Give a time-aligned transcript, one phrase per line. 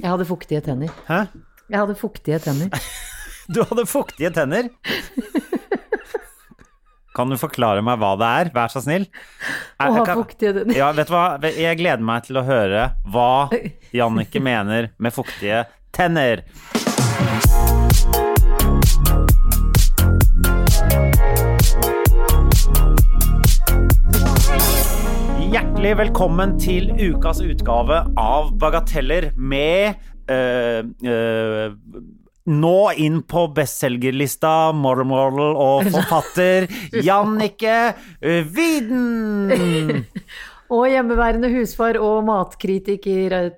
[0.00, 0.92] Jeg hadde fuktige tenner.
[1.08, 1.24] Hæ?
[1.70, 2.70] Jeg hadde fuktige tenner.
[3.44, 4.70] Du hadde fuktige tenner?
[7.14, 8.50] Kan du forklare meg hva det er?
[8.56, 9.04] Vær så snill.
[9.78, 10.74] Å ha fuktige tenner.
[10.80, 11.26] Ja, vet du hva?
[11.52, 13.28] Jeg gleder meg til å høre hva
[13.94, 16.42] Jannicke mener med fuktige tenner.
[25.54, 31.76] Hjertelig velkommen til ukas utgave av Bagateller med eh, eh,
[32.50, 36.66] nå inn på bestselgerlista model model og forfatter
[37.06, 40.02] Jannicke eh, Widen.
[40.74, 43.48] Og hjemmeværende husfar og matkritiker eh,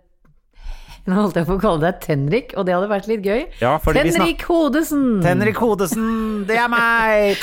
[1.08, 3.46] Nå holdt jeg på å kalle deg Tenrik, og det hadde vært litt gøy.
[3.62, 5.22] Ja, Tenrik Hodesen!
[5.24, 7.40] Tenrik Hodesen, det er meg!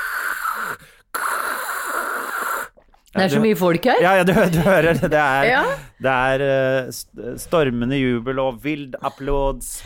[3.16, 4.00] Det er så mye folk her.
[4.04, 5.10] Ja, ja, du, du hører det.
[5.12, 5.62] Det er, Ja.
[6.06, 9.78] det er eh, stormende jubel og vild applauds.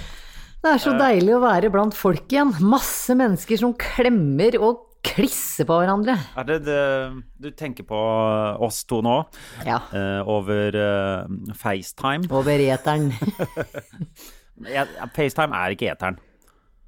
[0.61, 2.51] Det er så deilig å være blant folk igjen.
[2.61, 6.19] Masse mennesker som klemmer og klisser på hverandre.
[6.37, 6.81] Er det det
[7.41, 7.97] du tenker på
[8.61, 9.23] oss to nå,
[9.65, 9.79] Ja.
[9.97, 12.29] eh, over eh, FaceTime?
[12.29, 13.09] Over eteren.
[15.17, 16.19] FaceTime er ikke eteren.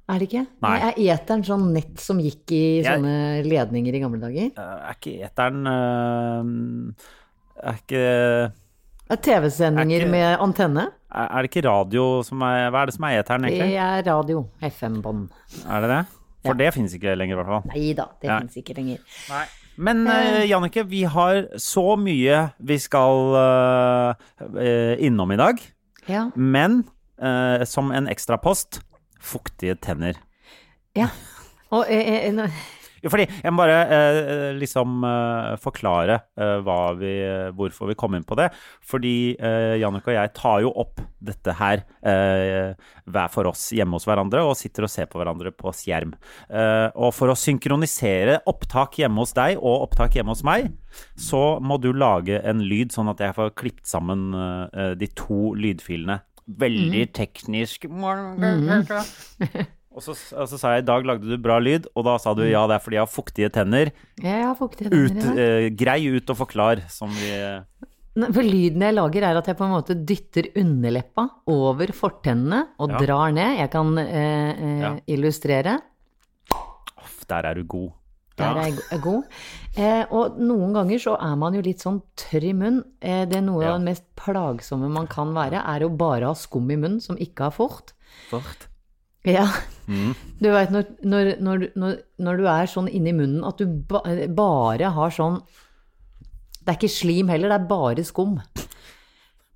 [0.09, 0.41] Er det ikke?
[0.61, 0.73] Nei.
[0.89, 4.49] Er eteren sånn nett som gikk i Jeg- sånne ledninger i gamle dager?
[4.57, 8.03] Eh, Er ikke eteren eh, Er ikke
[9.13, 10.87] Er TV-sendinger Er med antenne?
[11.13, 13.77] Er er det ikke radio som er Hva er det som er eteren, Det egentlig?
[13.77, 14.47] er radio.
[14.61, 15.29] FM-bånd.
[15.69, 16.05] Er det det?
[16.45, 17.63] For det finnes ikke lenger, i hvert fall.
[17.71, 18.39] Nei da, det Ja.
[18.39, 18.97] fins ikke lenger.
[19.77, 24.13] Men uh, Jannicke, vi har så mye vi skal eh,
[24.59, 25.55] eh, innom i dag.
[26.07, 26.29] Ja.
[26.35, 26.83] Men
[27.21, 28.81] uh, som en ekstrapost
[29.23, 30.19] fuktige tenner.
[30.99, 31.09] ja.
[31.73, 32.51] Og eh, eh, nå-
[33.09, 37.09] fordi jeg må bare eh, liksom eh, forklare eh, hva vi,
[37.57, 38.45] hvorfor vi kom inn på det.
[38.87, 42.77] Fordi eh, Jannicke og jeg tar jo opp dette her eh,
[43.09, 46.13] hver for oss hjemme hos hverandre og sitter og ser på hverandre på skjerm.
[46.47, 50.69] Eh, og for å synkronisere opptak hjemme hos deg og opptak hjemme hos meg,
[51.19, 55.55] så må du lage en lyd sånn at jeg får klippet sammen eh, de to
[55.59, 56.21] lydfilene.
[56.47, 57.85] Veldig teknisk.
[59.93, 62.31] Og så, og så sa jeg i dag lagde du bra lyd, og da sa
[62.33, 63.91] du ja, det er fordi jeg har fuktige tenner.
[64.17, 67.29] Jeg har fuktige tenner ut, eh, grei ut og forklar, som vi
[68.33, 72.89] For lyden jeg lager, er at jeg på en måte dytter underleppa over fortennene og
[72.89, 72.97] Ja.
[73.05, 73.59] drar ned.
[73.59, 74.91] Jeg kan eh, eh, Ja.
[75.07, 75.79] illustrere.
[76.97, 77.91] Off, Der er du god.
[78.37, 79.23] Der er jeg god.
[79.77, 82.83] Eh, og noen ganger så er man jo litt sånn tørr i munnen.
[83.01, 83.73] Eh, det er noe Ja.
[83.73, 87.15] av det mest plagsomme man kan være, er å bare ha skum i munnen som
[87.21, 87.93] ikke har fort.
[88.31, 88.67] Fort.
[89.23, 89.45] Ja.
[89.87, 90.15] Mm.
[90.41, 94.01] Du veit når, når, når, når, når du er sånn inni munnen at du ba,
[94.33, 95.41] bare har sånn
[96.63, 98.37] Det er ikke slim heller, det er bare skum.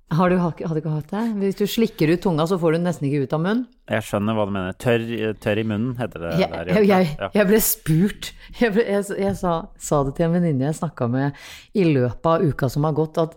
[0.08, 1.22] Har du, hadde ikke hatt det?
[1.36, 3.66] Hvis du slikker ut tunga, så får du den nesten ikke ut av munnen.
[3.92, 4.76] Jeg skjønner hva du mener.
[4.80, 5.02] Tørr,
[5.44, 6.70] tørr i munnen, heter det Jeg, der.
[6.88, 7.28] jeg, Ja.
[7.34, 8.30] jeg ble spurt
[8.60, 11.36] Jeg, ble, jeg, sa, sa det til en venninne jeg snakka med
[11.76, 13.36] i løpet av uka som har gått, at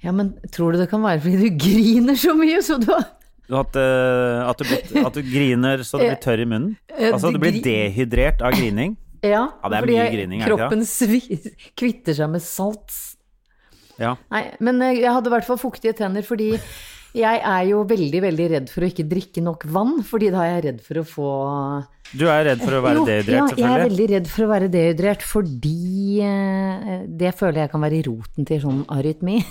[0.00, 3.04] ja, men tror du det kan være fordi du griner så mye, så du har
[3.58, 6.72] hatt, eh, at, du at du griner så du blir tørr i munnen?
[6.94, 8.96] Eh, Altså du du blir dehydrert av grining?
[9.20, 11.18] Ja, Ja, det fordi grining, kroppen svi,
[11.76, 12.94] kvitter seg med salt.
[13.98, 14.14] Ja.
[14.32, 16.52] Nei, men eh, jeg hadde i hvert fall fuktige tenner fordi
[17.16, 20.52] jeg er jo veldig, veldig redd for å ikke drikke nok vann, fordi da er
[20.58, 21.28] jeg redd for å få
[22.18, 24.50] Du er redd for å være jo, dehydrert, ja, jeg er veldig redd for å
[24.52, 29.40] være dehydrert fordi eh, det føler jeg kan være roten til sånn arytmi.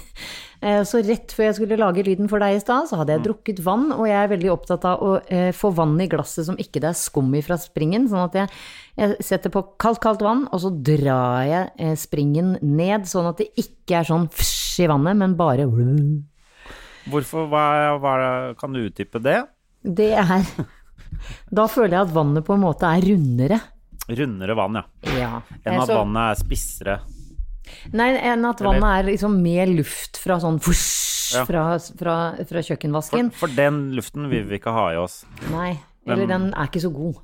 [0.57, 3.17] Eh, Så rett før jeg skulle lage lyden for deg i stad, så hadde Mm.
[3.19, 6.47] jeg drukket vann, og jeg er veldig opptatt av å eh, få vann i glasset
[6.47, 8.49] som ikke det er skum i fra springen, sånn at jeg,
[8.97, 13.51] jeg setter på kaldt, kaldt vann, og så drar jeg springen ned, sånn at det
[13.53, 15.69] ikke er sånn fsj i vannet, men bare
[17.11, 17.63] Hvorfor, hva,
[18.01, 18.13] hva,
[18.59, 19.39] kan du utdype det?
[19.83, 20.43] Det er
[21.51, 23.59] Da føler jeg at vannet på en måte er rundere.
[24.07, 24.83] Rundere vann, ja.
[25.17, 25.31] Ja.
[25.65, 26.97] Enn at så- vannet er spissere.
[27.91, 31.43] Nei, enn at Eller- vannet er liksom mer luft fra sånn fush, Ja.
[31.43, 32.15] fra, fra,
[32.47, 33.33] fra kjøkkenvasken.
[33.33, 35.25] for den luften vil vi ikke ha i oss.
[35.51, 37.15] Nei, eller Men- den er ikke så god.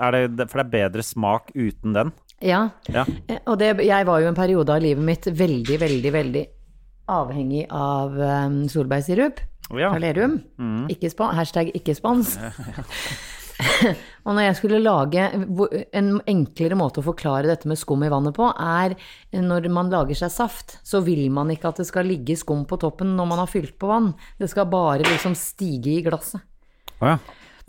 [0.00, 2.12] Er det, for det er bedre smak uten den?
[2.40, 2.70] Ja.
[2.88, 3.04] Ja.
[3.28, 6.46] Eh, Og det, jeg var jo en periode av livet mitt veldig, veldig, veldig
[7.10, 9.92] avhengig av um, solbærsirup Ja.
[9.92, 10.40] fra Lerum.
[10.90, 12.36] Ikke hashtag ikke spons.
[14.24, 15.24] og når jeg skulle lage
[15.92, 18.96] En enklere måte å forklare dette med skum i vannet på, er
[19.36, 22.80] når man lager seg saft, så vil man ikke at det skal ligge skum på
[22.80, 24.12] toppen når man har fylt på vann.
[24.40, 26.42] Det skal bare liksom stige i glasset.
[27.00, 27.18] Å ja.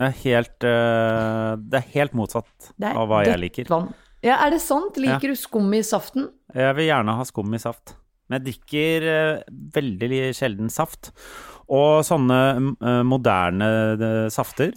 [0.02, 3.68] Det er helt, eh, det er helt motsatt er av hva jeg liker.
[3.70, 3.92] Vann.
[4.24, 4.96] Ja, er det sant?
[4.98, 6.28] Liker du skum i saften?
[6.54, 7.94] Jeg vil gjerne ha skum i saft.
[8.30, 9.42] Men jeg drikker eh,
[9.74, 11.10] veldig sjelden saft.
[11.72, 12.38] Og sånne
[12.82, 14.72] eh, moderne eh, safter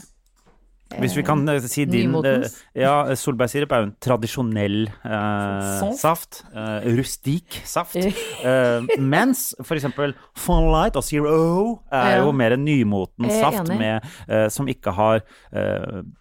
[1.01, 2.59] Hvis vi kan si din nymotens?
[2.77, 6.44] Ja, solbærsirup er jo en tradisjonell eh, Saft.
[6.53, 7.97] eh, rustik saft.
[8.45, 13.71] Eh, mens for eksempel Fun Light og Zero er jo mer en nymoten er saft
[13.74, 14.06] med,
[14.53, 15.24] som ikke har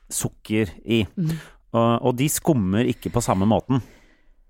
[0.09, 1.03] sukker i.
[1.19, 1.35] Mm.
[1.75, 3.83] Og, og de skummer ikke på samme måten.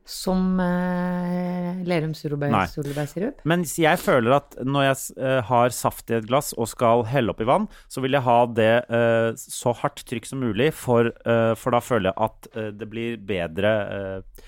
[0.05, 3.39] Som uh, Lerums solbærsirup?
[3.49, 7.33] Men jeg føler at når jeg eh, har saft i et glass og skal helle
[7.33, 11.55] oppi vann, så vil jeg ha det eh, så hardt trykk som mulig, for, eh,
[11.57, 14.45] for da føler jeg at eh, det blir bedre eh,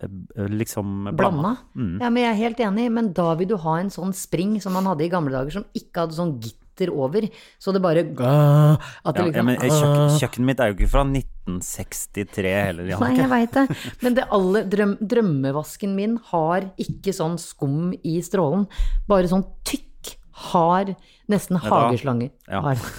[0.00, 1.58] eh, liksom blanda.
[1.76, 1.98] Mm.
[2.00, 4.72] Ja, men jeg er helt enig, men da vil du ha en sånn spring som
[4.78, 7.26] man hadde i gamle dager, som ikke hadde sånn gitter over,
[7.60, 11.02] så det bare at det liksom, ja, men kjøkken, kjøkkenet mitt er jo ikke fra
[11.04, 13.66] 1963 heller, Nei, jeg veit det.
[14.00, 18.64] Men det alle, drøm, drømmevasken min har ikke sånn skum i strålen.
[19.06, 20.16] Bare sånn tykk,
[20.48, 20.94] hard,
[21.28, 22.30] nesten da- hageslange.
[22.48, 22.60] ja.
[22.64, 22.78] Hard.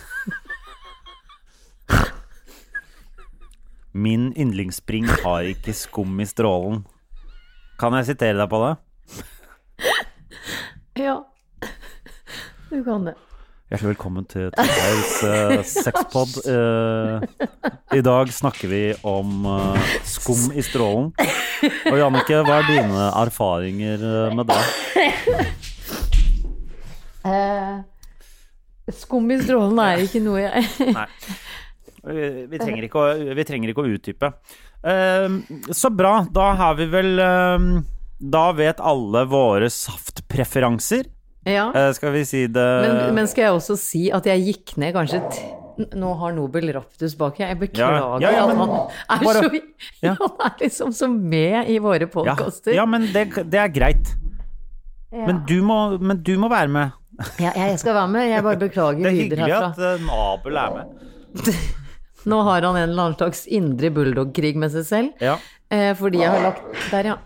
[3.92, 6.86] Min yndlingsspring har ikke skum i strålen.
[7.82, 8.78] Kan jeg sitere deg på det?
[11.02, 11.18] Ja.
[12.70, 13.16] Du kan det.
[13.72, 16.34] Hjertelig velkommen til Torgeirs uh, sexpod.
[16.44, 17.24] Uh,
[17.96, 21.14] I dag snakker vi om uh, skum i strålen.
[21.88, 24.04] Og Jannicke, hva er dine erfaringer
[24.36, 24.60] med det?
[28.98, 30.68] Skum i strålen er ikke noe jeg
[31.00, 31.08] Nei.
[32.02, 34.34] Vi, vi, trenger ikke å, vi trenger ikke å utdype.
[35.72, 36.28] Så bra.
[36.28, 37.24] Da har vi vel
[38.20, 41.08] Da vet alle våre saftpreferanser.
[41.48, 41.72] Ja.
[41.74, 44.94] Eh, skal vi si det Men, men skal jeg også si at jeg gikk ned
[44.94, 45.22] kanskje
[45.98, 47.48] Nå har Nobel Raptus bak her.
[47.56, 49.62] Jeg beklager Ja, ja, ja, at han er bare- så
[50.04, 50.14] ja.
[50.22, 52.76] Han er liksom så med i våre podkaster.
[52.76, 54.12] ja, men det, det er greit.
[55.12, 56.92] Men, du må, men du må være med.
[57.42, 58.28] Ja, jeg skal være med.
[58.30, 59.72] Jeg bare beklager Det er hyggelig herfra.
[59.72, 60.86] at uh, Nabel er med.
[62.30, 65.10] Nå har han en eller annen slags indre bulldog-krig med seg selv.
[65.24, 65.40] Ja.
[65.72, 66.62] Eh, fordi jeg har lagt
[66.92, 67.18] Der, ja.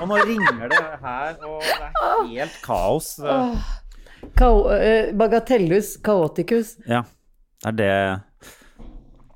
[0.00, 3.12] Og nå ringer det her, og det er helt kaos.
[4.36, 6.76] Kao, eh, bagatellus kaoticus.
[6.88, 7.04] Ja,
[7.64, 8.20] Det er det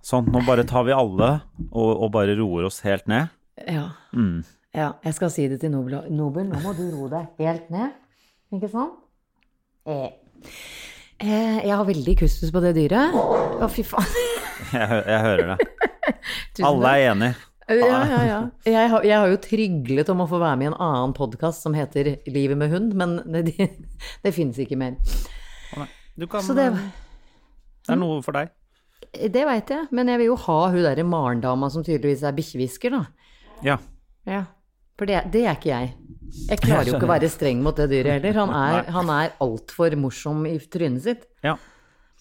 [0.05, 1.31] Sånn, nå bare tar vi alle
[1.71, 3.31] og, og bare roer oss helt ned.
[3.65, 3.87] Ja.
[4.13, 4.43] Mm.
[4.77, 4.91] ja.
[5.07, 5.97] Jeg skal si det til Nobel.
[6.13, 7.95] Nobel, nå må du roe deg helt ned.
[8.53, 8.99] Ikke sant?
[9.89, 10.11] Eh.
[11.25, 13.17] Eh, jeg har veldig kustus på det dyret.
[13.17, 14.13] Å, fy faen.
[14.75, 15.69] Jeg, jeg hører det.
[16.69, 17.33] Alle er enig.
[17.69, 18.39] Ja, ja, ja.
[18.69, 21.65] Jeg har, jeg har jo tryglet om å få være med i en annen podkast
[21.65, 23.69] som heter Livet med hund, men det, det,
[24.25, 24.99] det fins ikke mer.
[26.15, 28.53] Du kan, Så det, det er noe for deg.
[29.33, 32.95] det veit jeg, men jeg vil jo ha hun derre Maren-dama som tydeligvis er bikkjehvisker,
[32.95, 33.01] da.
[33.65, 33.79] Ja.
[34.29, 34.45] Ja.
[34.99, 35.95] For det, det er ikke jeg.
[36.51, 38.37] Jeg klarer jo ikke å være streng mot det dyret heller.
[38.45, 41.25] Han er, han er altfor morsom i trynet sitt.
[41.47, 41.57] ja.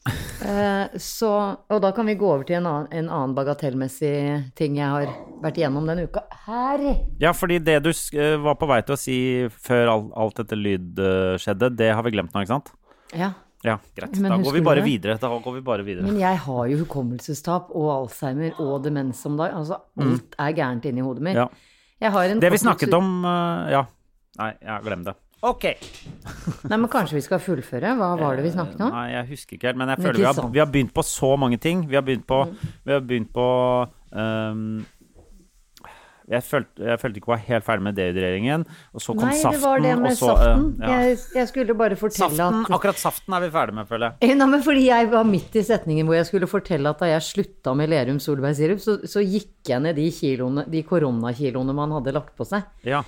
[0.05, 1.29] Eh, så,
[1.72, 4.12] og da kan vi gå over til en annen, en annen bagatellmessig
[4.60, 6.25] ting jeg har vært igjennom denne uka.
[6.48, 6.83] Her!
[7.22, 9.17] Ja, fordi det du eh, var på vei til å si
[9.63, 12.74] før alt, alt dette lyd eh, skjedde, det har vi glemt nå, ikke sant?
[13.15, 13.31] Ja.
[13.63, 14.17] Ja, greit.
[14.19, 14.89] Men Da går vi bare det?
[14.89, 15.15] videre.
[15.22, 16.03] Da går vi bare videre.
[16.03, 19.62] Men jeg har jo hukommelsestap og Alzheimer og demens om dagen.
[19.62, 21.39] Altså, alt er gærent inni hodet mitt.
[21.39, 21.45] Mm.
[21.45, 21.69] Ja.
[22.03, 23.86] Jeg har en Det vi snakket om Ja.
[24.41, 25.13] Nei, ja, glem det.
[25.43, 25.65] Ok.
[26.69, 27.93] Nei, men kanskje vi skal fullføre?
[28.00, 28.93] Hva var det vi snakket om?
[28.95, 31.33] Nei, jeg husker ikke helt, men jeg føler vi har, vi har begynt på så
[31.39, 31.83] mange ting.
[31.89, 32.73] Vi har begynt på, Mm.
[32.88, 33.47] vi har begynt på
[34.15, 34.85] um,
[36.31, 38.62] jeg, følte, jeg følte ikke jeg var helt ferdig med dehydreringen,
[38.95, 39.57] og så kom Nei, saften.
[39.59, 40.62] det var det med så, saften.
[40.79, 41.00] Uh, ja.
[41.03, 44.29] jeg, jeg skulle bare fortelle Saften, at akkurat saften er vi ferdig med, føler jeg.
[44.29, 47.09] Eh, Nei, men fordi jeg var midt i setningen hvor jeg skulle fortelle at da
[47.12, 51.97] jeg slutta med Lerum solbærsirup, så, så gikk jeg ned de kiloene, de koronakiloene man
[52.00, 52.63] hadde lagt på seg.
[52.88, 53.03] Ja.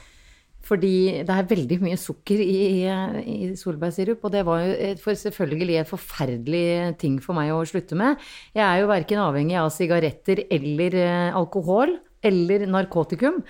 [0.66, 0.96] Fordi
[1.28, 2.88] det er veldig mye sukker i,
[3.22, 6.66] i, solbærsirup, og det var jo et, for selvfølgelig et forferdelig
[7.02, 8.18] ting for meg å slutte med.
[8.56, 13.42] Jeg er jo verken avhengig av sigaretter eller eh, alkohol eller narkotikum,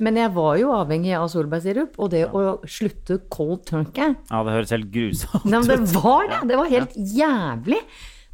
[0.00, 4.54] men jeg var jo avhengig av solbærsirup, og det å slutte cold turkey ja, det
[4.54, 6.38] høres helt grusomt Nei, men det var det.
[6.48, 7.82] Det var helt jævlig.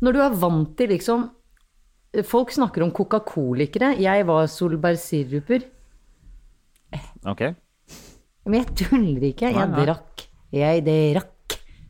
[0.04, 1.26] Når du er vant til liksom
[2.24, 3.90] Folk snakker om coca-colikere.
[4.00, 5.66] Jeg var solbærsiruper.
[7.28, 7.42] Ok.
[8.48, 9.50] Men jeg tuller ikke.
[9.52, 9.84] Jeg Nei, nei.
[9.86, 10.28] drakk.
[10.56, 11.34] Jeg drakk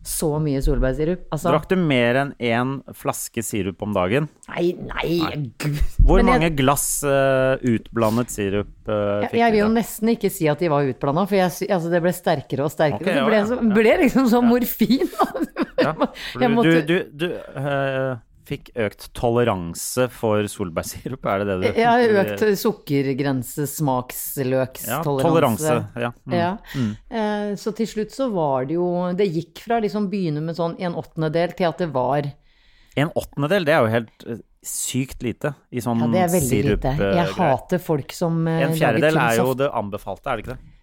[0.09, 1.27] så mye solbærsirup.
[1.35, 4.29] Altså, Drakk du mer enn én flaske sirup om dagen?
[4.49, 5.77] nei, nei, gud.
[6.01, 9.37] Hvor Men jeg- mange glass uh, utblandet sirup uh, fikk du?
[9.43, 12.15] jeg vil jo nesten ikke si at de var utblanda, for jeg, altså det ble
[12.17, 13.05] sterkere og sterkere.
[13.05, 15.05] Okay, det ble, ja, så, ble liksom som morfin.
[15.79, 18.17] Ja, for Jeg du, måtte- du, du, du eh,
[18.49, 24.89] fikk økt toleranse for solbærsirup, er det det du Ja, økt sukkergrense, smaksløkstoleranse.
[24.89, 25.75] Ja, toleranse.
[26.01, 26.11] Ja.
[26.27, 26.35] Mm.
[26.35, 26.51] Ja.
[27.11, 30.77] Eh, Så til slutt så var det jo Det gikk fra liksom begynne med sånn
[30.81, 32.23] en åttendedel til at det var
[32.99, 36.49] En åttendedel, det er jo helt eh, sykt lite i sånn Ja, det er veldig
[36.65, 36.83] sirup.
[36.83, 36.95] lite.
[36.99, 40.57] eh, Jeg hater folk som eh, En fjerdedel er jo det anbefalte, er det ikke
[40.57, 40.75] det?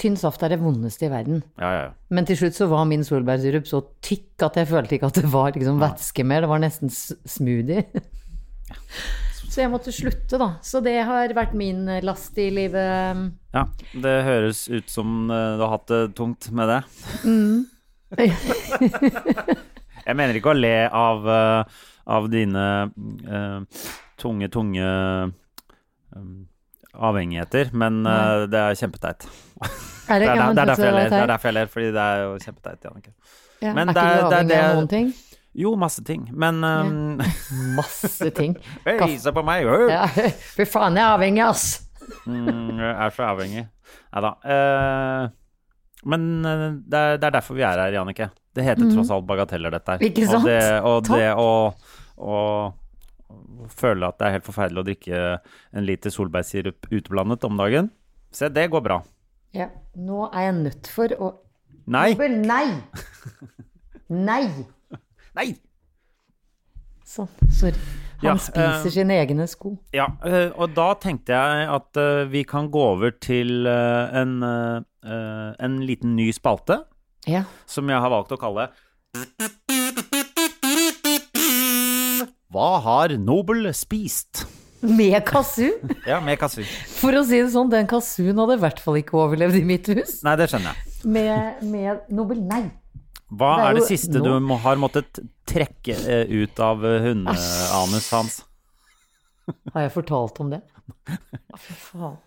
[0.00, 1.42] Tynn saft er det vondeste i verden.
[1.60, 1.90] Ja, ja, ja.
[2.08, 5.32] Men til slutt så var min solbærsirup så tykk at jeg følte ikke at det
[5.32, 6.46] var liksom væske mer.
[6.46, 7.84] Det var nesten smoothie.
[9.50, 10.52] Så jeg måtte slutte, da.
[10.62, 13.32] Så det har vært min eh, last i livet.
[13.50, 13.64] ja.
[13.90, 16.80] Det høres ut som eh, du har hatt det tungt med det.
[20.06, 23.82] Jeg mener ikke å le av, eh, av dine uh,
[24.18, 24.86] tunge, tunge
[26.16, 26.30] um,
[26.94, 29.28] avhengigheter, men uh, det er kjempeteit.
[30.10, 31.22] Er Det er, det, er derfor jeg ler, det er?
[31.22, 33.12] er derfor jeg ler, fordi det er jo kjempeteit, Jannicke.
[33.60, 35.10] Ja, men er ikke du avhengig av noen ting?
[35.60, 37.20] Jo, masse ting, men um,
[37.78, 38.56] Masse ting.
[38.86, 39.66] Hei, se på meg!
[39.66, 39.90] øh.
[39.90, 40.06] Ja,
[40.56, 41.66] fy faen, jeg er avhengig, ass!
[42.26, 43.64] Mm, jeg er så avhengig.
[44.10, 44.32] Nei da.
[44.42, 45.30] Uh,
[46.10, 48.30] men eh, det er, det er derfor vi er her, Jannicke.
[48.56, 50.04] Det heter tross alt bagateller, dette her.
[50.06, 50.46] Ikke sant?
[50.48, 51.28] Og det, og det
[52.24, 52.38] å
[53.70, 55.20] føle at det er helt forferdelig å drikke
[55.76, 57.90] en liter solbærsirup utblandet om dagen,
[58.34, 59.00] se, det går bra.
[59.56, 59.66] Ja,
[59.98, 61.30] nå er jeg nødt for å
[61.90, 62.12] Nei!
[62.14, 62.68] Nei!
[64.10, 64.44] Nei!
[65.38, 65.48] Nei!
[67.10, 67.74] Sånn, sorry.
[68.20, 69.72] Han Ja, spiser uh, sine egne sko.
[69.96, 75.80] Ja, uh, og da tenkte jeg at uh, vi kan gå over til en, en
[75.88, 76.82] liten ny spalte,
[77.26, 77.42] Ja.
[77.66, 78.68] som jeg har valgt å kalle
[82.50, 84.44] Hva har Nobel spist?
[84.80, 85.72] Med kazoo.
[86.08, 86.64] Ja, med kazoo.
[86.96, 89.90] For å si det sånn, den kazooen hadde i hvert fall ikke overlevd i mitt
[89.92, 90.20] hus.
[90.24, 90.94] Nei, det skjønner jeg.
[91.16, 92.62] Med, med Nobel, nei.
[93.30, 94.38] Hva Det er er det siste no...
[94.40, 98.40] du har måttet trekke eh, ut av eh, hundeanus hans?
[99.74, 100.64] Har jeg fortalt om det?
[101.60, 102.18] Fy faen.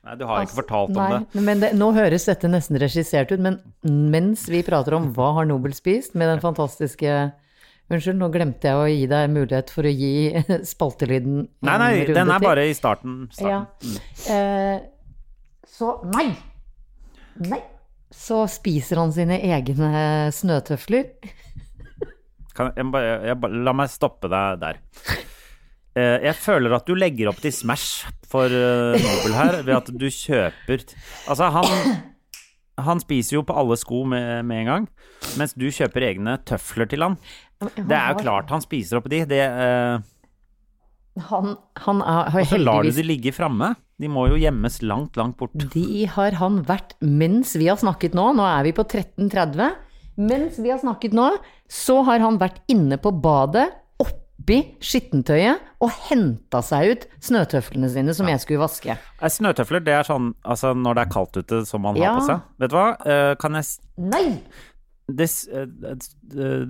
[0.00, 1.42] Nei, du har ikke fortalt fortalt om det.
[1.44, 5.48] Men det, nå høres dette nesten regissert ut, men mens vi prater om hva har
[5.50, 7.16] Nobel spist, med den fantastiske
[7.90, 10.10] Unnskyld, nå glemte jeg å gi deg mulighet for å gi
[10.72, 13.24] spaltelyden Nei, nei, den er bare i starten.
[13.42, 13.64] Ja.
[14.30, 14.76] Eh,
[15.66, 16.28] så nei.
[17.50, 17.58] Nei.
[18.14, 19.90] Så spiser han sine egne
[20.34, 21.10] snøtøfler.
[22.56, 22.86] Kan, jeg,
[23.26, 24.80] jeg, bare- la meg stoppe deg der.
[25.98, 29.88] Eh, jeg føler at du legger opp til Smash for eh, Nobel her, ved at
[29.90, 30.84] du kjøper
[31.26, 31.96] Altså, han,
[32.86, 34.88] han spiser jo på alle sko med, med en gang,
[35.40, 37.18] mens du kjøper egne tøfler til han.
[37.60, 39.22] Det er jo klart han spiser opp de.
[39.28, 40.00] Det, uh...
[41.28, 43.74] Han, han er, har og så lar du de ligge framme.
[44.00, 45.52] De må jo gjemmes langt, langt bort.
[45.74, 49.74] De har han vært mens vi har snakket nå, nå er vi på 13.30.
[50.20, 51.28] Mens vi har snakket nå,
[51.70, 53.68] så har han vært inne på badet,
[54.50, 58.96] oppi skittentøyet, og henta seg ut snøtøflene sine som jeg skulle vaske.
[59.22, 62.12] Snøtøfler, det er sånn altså når det er kaldt ute som man Ja.
[62.12, 62.40] har på seg.
[62.58, 62.88] Vet du hva?
[63.06, 63.64] uh, kan jeg
[63.96, 64.42] Nei!
[65.08, 65.62] det, uh,
[66.38, 66.66] eh,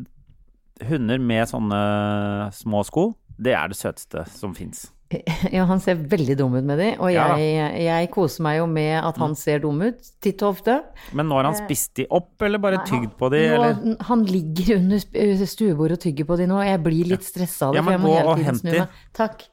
[0.88, 4.90] Hunder med sånne små sko, det er det søteste som fins.
[5.56, 8.66] Ja, han ser veldig dum ut med de, og Ja jeg, jeg koser meg jo
[8.70, 10.76] med at han ser dum ut, titt og ofte.
[11.16, 13.96] Men nå har han spist de opp, eller bare tygd på de, Nå, eller?
[14.06, 16.60] Han ligger under stuebordet og tygger på de nå.
[16.60, 18.38] og Jeg blir litt stressa av det, Ja, for men jeg må gå hele og
[18.38, 18.84] tiden hent snu de.
[18.84, 19.02] meg.
[19.18, 19.46] Takk.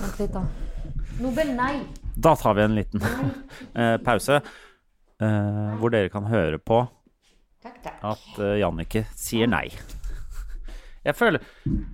[0.00, 0.44] Vent litt, da.
[1.24, 1.74] Nobel, nei.
[2.24, 3.04] Da tar vi en liten
[3.80, 6.80] eh, pause, uh, hvor dere kan høre på
[7.64, 8.00] Takk, takk.
[8.14, 9.66] at uh, Jannicke sier nei.
[11.04, 11.93] Jeg føler Eh,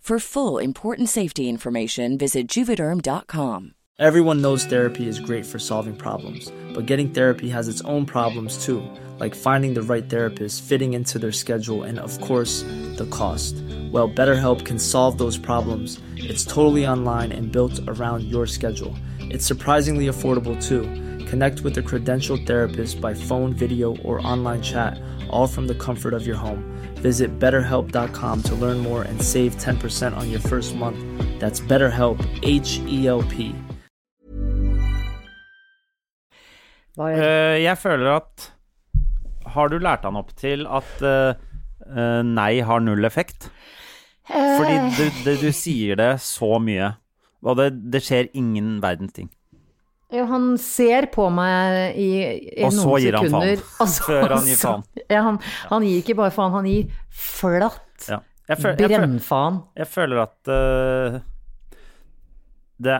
[0.01, 3.75] For full important safety information, visit juvederm.com.
[3.99, 8.65] Everyone knows therapy is great for solving problems, but getting therapy has its own problems
[8.65, 8.81] too,
[9.19, 12.63] like finding the right therapist, fitting into their schedule, and of course,
[12.97, 13.53] the cost.
[13.91, 16.01] Well, BetterHelp can solve those problems.
[16.17, 18.95] It's totally online and built around your schedule.
[19.19, 20.81] It's surprisingly affordable too.
[21.27, 24.99] Connect with a credentialed therapist by phone, video, or online chat,
[25.29, 26.63] all from the comfort of your home.
[26.95, 30.99] Visit betterhelp.com to learn more and save 10% on your first month.
[31.39, 33.55] That's BetterHelp, H E L P.
[36.99, 38.51] Eh, jeg føler at
[39.53, 41.33] Har du lært han opp til at uh,
[41.87, 43.49] eh, nei har null effekt?
[44.27, 46.93] Fordi du, du, du sier det så mye,
[47.43, 49.31] og det, det skjer ingen verdens ting.
[50.11, 52.07] Ja, han ser på meg i,
[52.59, 53.61] i Og så noen gir han sekunder.
[53.63, 53.81] faen.
[53.85, 54.83] og så- Før han gir faen.
[55.09, 55.39] Ja, han,
[55.69, 58.19] han gir ikke bare faen, han gir flatt Ja.
[58.51, 59.61] Føl, jeg, brennfaen.
[59.79, 61.19] jeg føler at uh,
[62.81, 62.97] det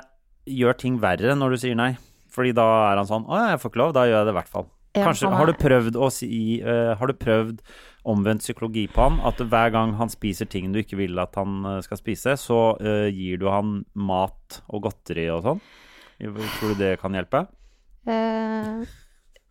[0.47, 1.93] gjør ting verre når du sier nei.
[2.31, 2.63] Fordi da
[2.93, 4.51] er han sånn Å ja, jeg får ikke lov, da gjør jeg det i hvert
[4.53, 4.67] fall.
[4.95, 6.29] Ja, Kanskje, er- har du prøvd å si
[6.63, 7.59] uh, Har du prøvd
[8.07, 9.19] omvendt psykologi på han?
[9.27, 12.57] At hver gang han spiser ting du ikke vil at han eh, skal spise, så
[12.81, 15.59] uh, gir du han mat og godteri og sånn?
[16.21, 17.45] Tror du det kan hjelpe?
[18.07, 18.83] Eh,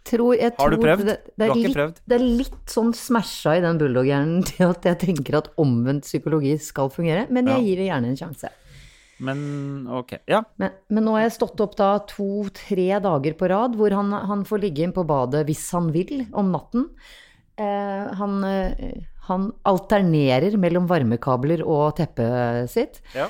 [0.07, 1.05] tror, jeg Har du tror prøvd?
[1.07, 2.01] Det, det, Du har ikke litt, prøvd?
[2.11, 6.57] det er litt sånn smasha i den bulldog-hjernen til at jeg tenker at omvendt psykologi
[6.63, 7.67] skal fungere, men jeg Ja.
[7.69, 8.51] gir det gjerne en sjanse.
[9.21, 9.41] Men
[9.93, 10.15] ok.
[10.31, 10.39] Ja.
[10.57, 14.47] Men, men nå har jeg stått opp da to-tre dager på rad, hvor han, han
[14.49, 16.87] får ligge inn på badet hvis han vil om natten.
[17.61, 23.03] Eh, han, eh, han alternerer mellom varmekabler og teppet sitt.
[23.15, 23.29] ja.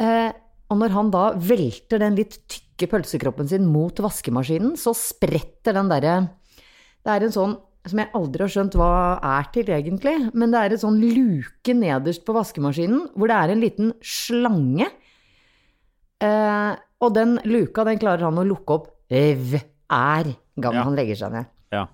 [0.00, 0.30] Eh,
[0.68, 5.88] og når han da velter den litt tykke pølsekroppen sin mot vaskemaskinen, så spretter den
[5.90, 6.18] derre
[7.04, 7.56] Det er en sånn
[7.88, 8.90] som jeg aldri har skjønt hva
[9.24, 13.52] er til egentlig, men det er en sånn luke nederst på vaskemaskinen hvor det er
[13.54, 14.90] en liten slange.
[16.20, 20.82] Eh, og den luka, den klarer han å lukke opp hver gang Ja.
[20.84, 21.46] han legger seg ned.
[21.72, 21.86] ja.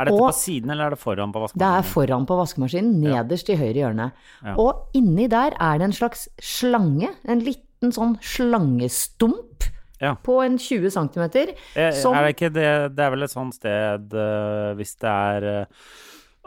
[0.00, 1.60] Er dette Og- på siden, eller er det foran på vaskemaskinen?
[1.60, 4.06] Det er foran på vaskemaskinen, nederst i høyre hjørne.
[4.42, 4.54] Ja.
[4.56, 9.64] Og inni der er det en slags slange, en liten sånn slangestump
[10.00, 10.14] Ja.
[10.24, 11.54] på en 20 cm.
[11.76, 15.10] Eh, Som, Er det ikke det Det er vel et sånt sted eh, hvis det
[15.10, 15.66] er eh,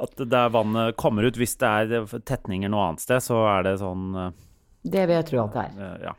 [0.01, 3.63] At det der vannet kommer ut Hvis det er tetninger noe annet sted, så er
[3.63, 4.33] det sånn
[4.85, 5.99] det vil jeg tro at det er.
[6.03, 6.11] Ja.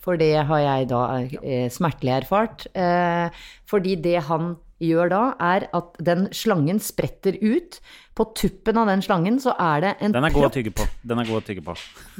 [0.00, 1.00] For det har jeg da
[1.44, 2.66] eh, smertelig erfart.
[2.74, 3.28] Eh,
[3.68, 7.80] fordi det han gjør da, er at den slangen spretter ut.
[8.16, 10.54] På tuppen av den slangen så er det en Den er god å propp.
[10.56, 10.86] tygge på.
[11.12, 11.74] Den er god å tygge på.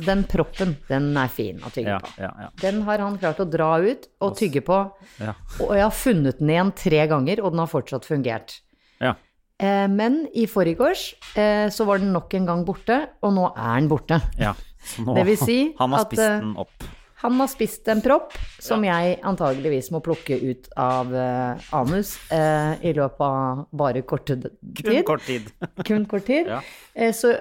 [0.05, 2.13] Den proppen, den er fin å tygge Ja, på.
[2.21, 2.51] ja, ja.
[2.61, 4.79] Den har han klart å dra ut og tygge på.
[5.21, 5.35] Ja.
[5.65, 8.61] Og jeg har funnet den igjen tre ganger, og den har fortsatt fungert.
[9.01, 9.15] ja.
[9.61, 11.03] Eh, men i forgårs
[11.37, 14.21] eh, så var den nok en gang borte, og nå er den borte.
[14.41, 14.55] ja.
[14.81, 16.85] Så nå, Det vil si han har spist at, den opp.
[17.21, 22.79] Han har spist en propp som jeg antageligvis må plukke ut av uh, anus uh,
[22.81, 24.47] i løpet av bare korte tid.
[24.81, 25.51] Kun kort tid.
[25.85, 26.49] Kun kort tid.
[26.55, 26.63] Ja.
[26.97, 27.35] Uh, så,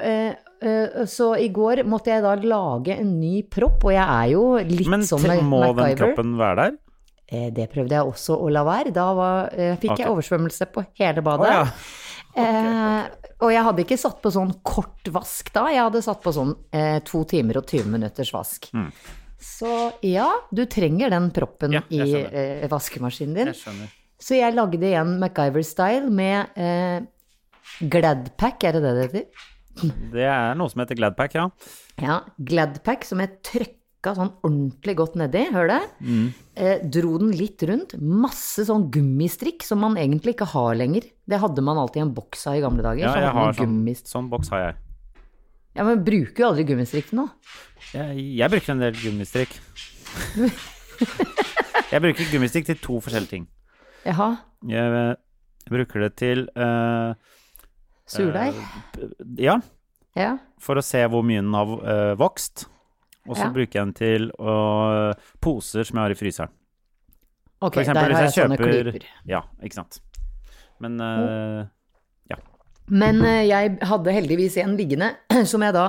[1.08, 4.89] så i går måtte jeg da lage en ny propp, og jeg er jo litt
[4.92, 6.02] Men som te- må den MacGyver.
[6.02, 6.78] kroppen være der?
[7.56, 8.92] Det prøvde jeg også å la være.
[8.92, 11.48] Da var, fikk jeg oversvømmelse på hele badet.
[11.48, 11.72] badet.
[11.72, 12.06] ja.
[12.39, 16.34] Eh, og jeg hadde ikke satt på sånn kort vask da, jeg hadde satt på
[16.36, 16.52] sånn
[17.08, 18.68] to timer og 20 minutters vask.
[19.39, 21.73] Så ja, du trenger den proppen.
[21.78, 23.54] Ja, i eh, vaskemaskinen din.
[23.54, 23.95] Jeg skjønner.
[24.19, 27.08] Så jeg lagde igjen MacGyver-style med eh,
[27.88, 29.45] Gladpack, er det det det heter?
[30.12, 31.45] Det er noe som heter Gladpack, ja.
[32.04, 35.80] Ja, Gladpack som jeg trykka sånn ordentlig godt nedi, hør det.
[36.04, 36.28] Mm.
[36.60, 37.95] Eh, dro den litt rundt.
[37.99, 41.08] Masse sånn gummistrikk som man egentlig ikke har lenger.
[41.30, 43.08] Det hadde man alltid i en boks av i gamle dager.
[43.08, 44.80] Ja, jeg har sånn, sånn boks har jeg.
[45.78, 47.28] Ja, men bruker jo aldri gummistrikk nå.
[47.94, 48.24] jeg.
[48.40, 49.54] Jeg bruker en del gummistrikk.
[51.90, 53.46] Jeg bruker gummistrikk til to forskjellige ting.
[54.06, 54.28] Jaha.
[54.70, 55.16] Jeg,
[55.66, 57.14] jeg bruker det til uh,
[58.10, 58.58] Surdeig?
[58.98, 59.56] Uh, ja,
[60.18, 60.36] Ja.
[60.62, 62.68] for å se hvor mye den har uh, vokst.
[63.30, 63.54] Og så Ja.
[63.56, 66.54] bruker jeg den til uh, poser som jeg har i fryseren.
[67.62, 69.08] Ok, For eksempel jeg hvis jeg sånne kjøper klyper.
[69.28, 69.98] Ja, ikke sant.
[70.80, 71.66] Men eh,
[72.89, 75.13] Men eh, jeg hadde heldigvis en liggende
[75.52, 75.88] som jeg da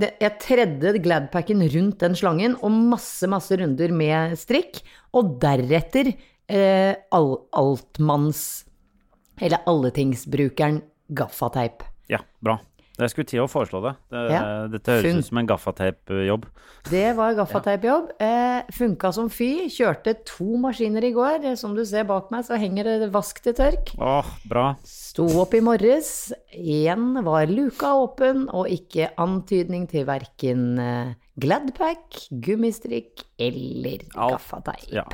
[0.00, 4.80] det, jeg tredde Gladpacken rundt den slangen, og masse, masse runder med strikk.
[5.16, 8.64] Og deretter eh, all, altmanns,
[9.40, 10.80] eller alletingsbrukeren,
[11.12, 11.84] gaffateip.
[12.08, 12.56] Ja, bra.
[12.98, 13.92] Jeg skulle til å foreslå det.
[14.10, 14.40] det Ja.
[14.68, 16.44] Dette høres ut som en gaffateipjobb.
[16.90, 18.10] Det var gaffateipjobb.
[18.20, 19.68] Eh, funka som fy.
[19.72, 21.44] Kjørte to maskiner i går.
[21.44, 23.94] Eh, Som du ser bak meg, så henger det vask til tørk.
[23.98, 24.74] Åh, bra.
[24.84, 26.32] Sto opp i morges.
[26.52, 34.90] Igjen var luka åpen, og ikke antydning til verken eh, Gladpack, gummistrikk eller gaffateip.
[34.92, 35.06] Ja.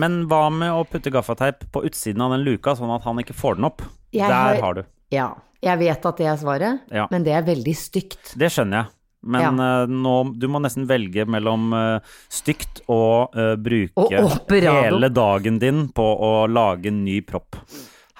[0.00, 3.36] Men hva med å putte gaffateip på utsiden av den luka, sånn at han ikke
[3.36, 3.82] får den opp?
[4.14, 4.84] Jeg Der har- har du.
[5.14, 5.30] Ja,
[5.64, 7.06] jeg vet at det er svaret, Ja.
[7.10, 8.34] men det er veldig stygt.
[8.38, 8.92] Det skjønner jeg.
[9.24, 15.08] Men eh, nå, du må nesten velge mellom uh, stygt og uh, bruke Og hele
[15.08, 17.56] dagen din på å lage en ny propp.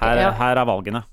[0.01, 0.31] Her, Ja.
[0.39, 1.05] her er valgene.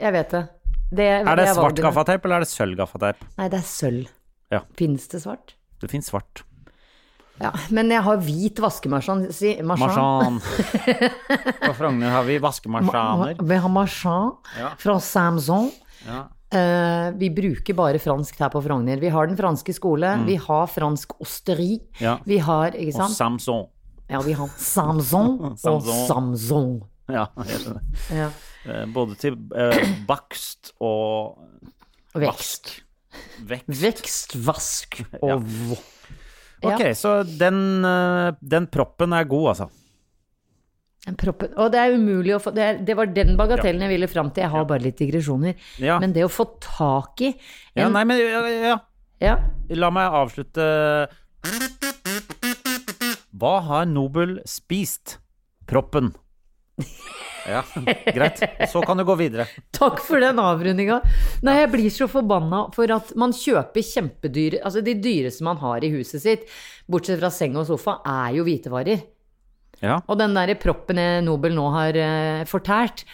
[0.00, 0.42] Jeg vet det.
[0.90, 3.22] det Er det svart gaffateip, eller er det sølv gaffateip?
[3.38, 4.10] Nei, det er sølv.
[4.50, 4.64] Ja.
[4.76, 5.54] Fins det svart?
[5.80, 6.42] Det fins svart.
[7.42, 9.24] Ja, men jeg har hvit vaskemaskin.
[9.34, 10.36] Si, marsan.
[11.64, 13.34] På Frogner har vi vaskemarsaner.
[13.42, 14.70] Vi har marsan Ja.
[14.78, 15.70] fra Samson.
[16.06, 16.20] Ja.
[16.54, 19.00] Uh, vi bruker bare fransk her på Frogner.
[19.02, 21.80] Vi har Den franske skole, vi har fransk osteri.
[21.80, 22.02] Mm.
[22.04, 22.18] Ja.
[22.24, 23.10] Vi har, ikke Og?
[23.10, 23.64] Samson.
[24.08, 26.06] Ja, vi har Samson og Samson.
[26.06, 26.82] Samson.
[27.10, 27.82] Ja, jeg skjønner.
[28.14, 28.28] Ja.
[28.64, 29.74] Uh, Både til uh,
[30.06, 31.40] bakst og
[32.14, 32.76] Vekst.
[33.42, 33.66] vekst.
[33.82, 35.74] Vekst, vask og Ja.
[36.72, 39.68] Ok, så den, eh, den proppen er god, altså.
[41.04, 41.52] Den proppen.
[41.60, 44.30] Og det er umulig å få Det, er, det var den bagatellen jeg ville fram
[44.32, 44.46] til.
[44.46, 45.58] Jeg har bare litt digresjoner.
[45.82, 45.98] Ja.
[46.00, 47.34] Men det å få tak i
[47.76, 48.78] ja, nei, men ja, ja.
[49.20, 49.34] ja.
[49.76, 50.64] La meg avslutte
[53.34, 55.18] Hva har Nobel spist?
[55.68, 56.12] Proppen.
[57.44, 57.60] Ja,
[58.14, 58.40] greit.
[58.72, 59.46] Så kan du gå videre.
[59.76, 61.00] Takk for den avrundinga.
[61.44, 65.84] Nei, jeg blir så forbanna for at man kjøper kjempedyre Altså, de dyreste man har
[65.84, 66.46] i huset sitt,
[66.88, 69.04] bortsett fra seng og sofa, er jo hvitevarer.
[69.84, 69.98] Ja.
[70.08, 73.04] Og den derre proppen Nobel nå har uh, fortært,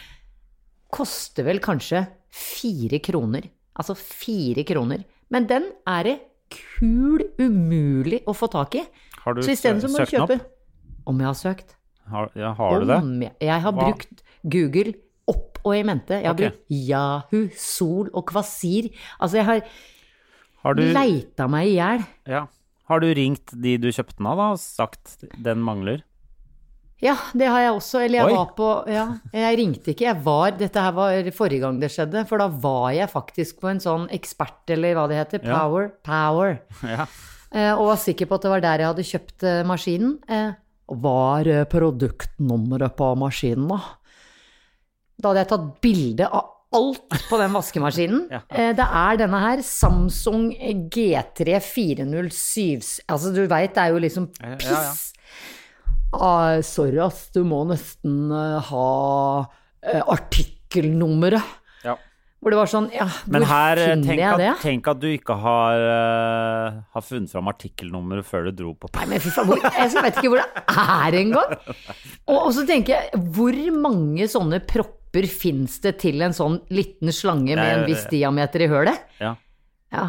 [0.95, 3.51] koster vel kanskje fire kroner.
[3.75, 5.03] Altså fire kroner.
[5.31, 6.17] Men den er det
[6.51, 8.87] kul umulig å få tak i.
[9.25, 10.49] Har du Så søkt den opp?
[11.11, 11.77] Om jeg har søkt?
[12.11, 13.01] Har, ja, har du det?
[13.41, 13.87] Jeg, har Hva?
[13.89, 14.95] brukt Google
[15.31, 16.19] opp og i mente.
[16.19, 16.51] Jeg har okay.
[16.51, 18.91] brukt Yahoo, Sol og Kvasir.
[19.19, 19.65] Altså, jeg har
[20.65, 22.07] Har du, leita meg i hjel.
[22.29, 22.47] ja.
[22.91, 26.03] har du ringt de du kjøpte den av, da, og sagt den mangler?
[27.01, 28.03] Ja, det har jeg også.
[28.05, 28.37] Eller jeg Oi.
[28.37, 30.05] var på Ja, jeg ringte ikke.
[30.05, 33.71] Jeg var Dette her var forrige gang det skjedde, for da var jeg faktisk på
[33.73, 35.45] en sånn ekspert, eller hva det heter.
[35.45, 35.63] Ja.
[35.63, 35.93] Power.
[36.07, 36.59] Power.
[36.97, 37.09] Ja.
[37.51, 40.13] Eh, og var sikker på at det var der jeg hadde kjøpt eh, maskinen.
[40.31, 40.53] Eh,
[40.91, 43.79] Hva er eh, produktnummeret på maskinen, da?
[45.21, 48.27] Da hadde jeg tatt bilde av alt på den vaskemaskinen.
[48.35, 48.41] Ja.
[48.49, 50.51] Eh, Det er denne her, Samsung
[50.95, 54.71] G3 407 Altså, du veit, det er jo liksom Ja, ja, piss.
[54.71, 54.93] ja.
[56.13, 58.87] Ah, sorry, ass, du må nesten eh, ha
[59.83, 61.43] eh, artikkelnummeret.
[62.41, 64.53] Hvor det var sånn, ja, hvor her, eh, finner jeg at, det?
[64.63, 69.05] tenk at du ikke har, uh, har funnet fram artikkelnummeret før du dro på Nei,
[69.11, 70.47] men fy faen, jeg vet ikke hvor det
[70.81, 71.53] er engang.
[72.25, 77.13] Og, og så tenker jeg, hvor mange sånne propper fins det til en sånn liten
[77.13, 79.05] slange med en viss diameter i hølet?
[79.21, 79.35] Ja,
[79.93, 80.09] Ja.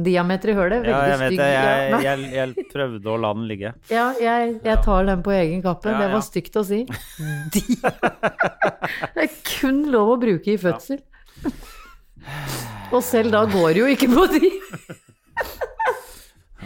[0.00, 1.40] Diameter i hølet, ja jeg vet stygg.
[1.42, 1.48] det.
[1.52, 3.72] Jeg, jeg, jeg prøvde å la den ligge.
[3.92, 5.90] ja, jeg, jeg tar den på egen kappe.
[5.92, 6.78] Ja, Det var stygt å si.
[7.54, 11.02] Det er kun lov å bruke i fødsel.
[12.94, 14.50] Og selv da går det jo ikke på de.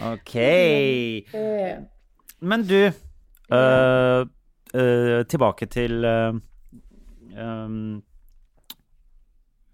[0.05, 0.33] Ok.
[2.43, 2.91] Men du,
[3.55, 4.25] øh,
[4.75, 6.33] øh, tilbake til øh,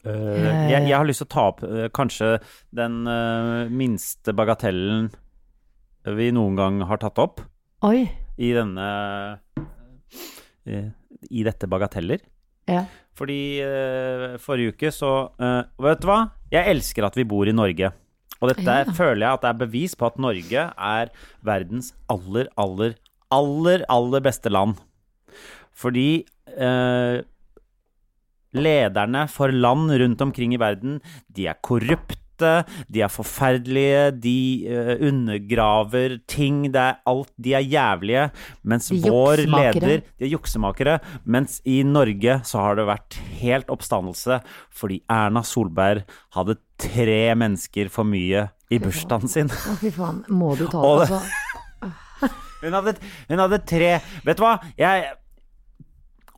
[0.05, 2.29] jeg, jeg har lyst til å ta opp kanskje
[2.77, 3.01] den
[3.73, 5.09] minste bagatellen
[6.05, 7.43] vi noen gang har tatt opp
[7.85, 8.05] Oi.
[8.41, 8.87] i denne
[10.65, 10.89] øh,
[11.29, 12.21] I dette bagateller.
[12.69, 12.85] Ja.
[13.17, 16.19] Fordi uh, forrige uke så uh, Vet du hva?
[16.53, 17.91] Jeg elsker at vi bor i Norge.
[18.41, 18.85] Og dette Ja.
[18.97, 21.11] føler jeg at det er bevis på at Norge er
[21.45, 22.95] verdens aller, aller,
[23.31, 24.79] aller, aller beste land.
[25.77, 26.23] Fordi
[26.57, 27.21] uh,
[28.57, 30.99] lederne for land rundt omkring i verden,
[31.31, 31.59] de er
[32.41, 38.29] korrupte, de er forferdelige, de uh, undergraver ting, det er alt, de er jævlige,
[38.63, 44.41] mens vår leder de er juksemakere, mens i Norge så har det vært helt oppstandelse
[44.71, 46.03] fordi Erna Solberg
[46.35, 49.49] hadde tre mennesker for mye i bursdagen sin.
[49.51, 50.23] Å, fy faen.
[50.29, 51.21] Må du ta det- altså?
[52.61, 52.91] Hun hadde,
[53.25, 53.87] hun hadde tre
[54.21, 54.51] Vet du hva?
[54.77, 55.07] Jeg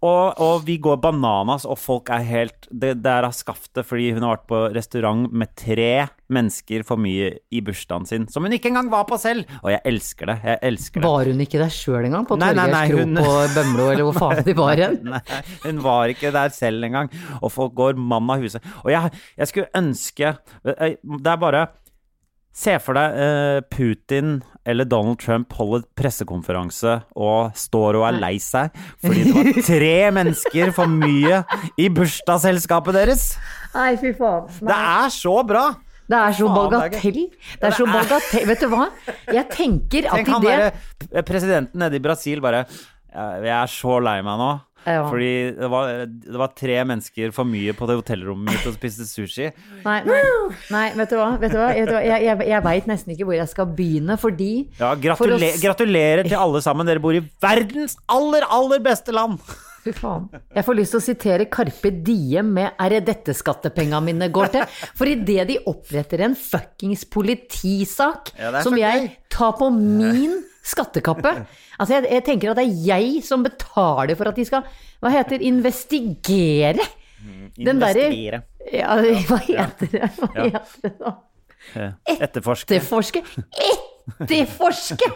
[0.04, 4.10] og, og vi går bananas, og folk er helt Det, det er av skaftet fordi
[4.16, 5.88] hun har vært på restaurant med tre
[6.34, 9.46] mennesker for mye i bursdagen sin, som hun ikke engang var på selv!
[9.62, 10.36] Og jeg elsker det.
[10.50, 11.10] Jeg elsker det.
[11.12, 12.26] Var hun ikke der sjøl engang?
[12.28, 14.98] På Torgers kro hun- på Bømlo, eller hvor faen de var hen?
[15.14, 15.22] Nei,
[15.68, 17.12] hun var ikke der selv engang.
[17.42, 18.66] Og folk går mann av huset.
[18.84, 21.68] Og jeg, jeg skulle ønske eh, Det er bare
[22.54, 24.36] Se for deg eh, Putin
[24.70, 29.96] eller Donald Trump holder pressekonferanse og står og er lei seg fordi det var tre
[30.16, 31.42] mennesker for mye
[31.82, 33.26] i bursdagsselskapet deres.
[33.74, 34.46] Nei, fy faen.
[34.62, 35.66] Det er så bra!
[36.04, 37.20] Det er så bagatell.
[37.58, 38.48] Det er så bagatell.
[38.50, 38.90] Vet du hva?
[39.32, 42.66] Jeg tenker at Tenk i han det presidenten nede i Brasil bare
[43.14, 44.52] Jeg er så lei meg nå.
[44.84, 45.04] Ja.
[45.08, 49.08] Fordi det var, det var tre mennesker for mye på det hotellrommet mitt og spiste
[49.08, 49.50] sushi.
[49.86, 50.22] Nei, nei,
[50.74, 51.30] nei vet du hva?
[51.42, 51.70] Vet du hva?
[51.76, 56.28] Jeg, jeg, jeg veit nesten ikke hvor jeg skal begynne, fordi Ja, gratule For Gratulerer
[56.28, 56.88] til alle sammen.
[56.90, 59.40] Dere bor i verdens aller, aller beste land!
[59.84, 60.30] Fy faen.
[60.56, 64.52] Jeg får lyst til å sitere Carpe Diem med 'Er det dette skattepenga mine går
[64.54, 71.32] til?' For idet de oppretter en fuckings politisak Ja, som jeg tar på min skattekappe
[71.80, 74.64] Altså, jeg, jeg tenker at det er jeg som betaler for at de skal
[75.04, 76.86] Hva heter investigere?
[77.24, 78.42] Derre- Investigere.
[78.74, 78.96] Ja,
[79.28, 80.10] hva heter det?
[80.18, 80.44] Hva Ja.
[80.58, 81.14] heter det da?
[82.20, 82.76] Etterforske.
[82.76, 83.22] Etterforske.
[84.04, 85.08] Etterforske!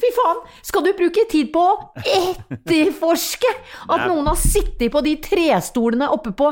[0.00, 0.42] Fy faen!
[0.66, 3.52] Skal du bruke tid på å etterforske
[3.86, 6.50] at noen har sittet på de trestolene oppe på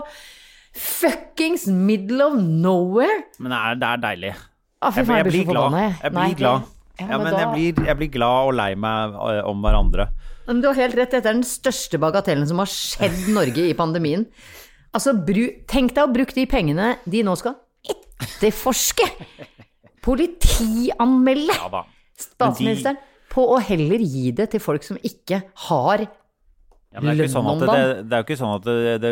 [0.75, 3.19] fuckings middle of nowhere?
[3.39, 4.33] Men det er, det er deilig.
[4.81, 5.77] Ah, fy Jeg, faen, jeg blir blir glad.
[5.81, 6.71] Jeg Jeg Nei, blir glad.
[6.99, 9.63] Det- Ja, men men da- jeg blir, jeg blir glad og lei meg eh, om
[9.63, 10.09] hverandre.
[10.47, 13.75] Men du har helt rett, dette er den største bagatellen som har skjedd Norge i
[13.75, 14.27] pandemien.
[14.95, 19.09] Altså, bru, tenk deg å bruke de pengene de nå skal etterforske!
[20.05, 21.55] Politianmelde!
[21.57, 22.99] Ja statsministeren statsministeren
[23.35, 27.49] på å heller gi det til folk som ikke har Ja, men det er sånn
[27.49, 29.11] Lønn det, det er jo ikke sånn at det, det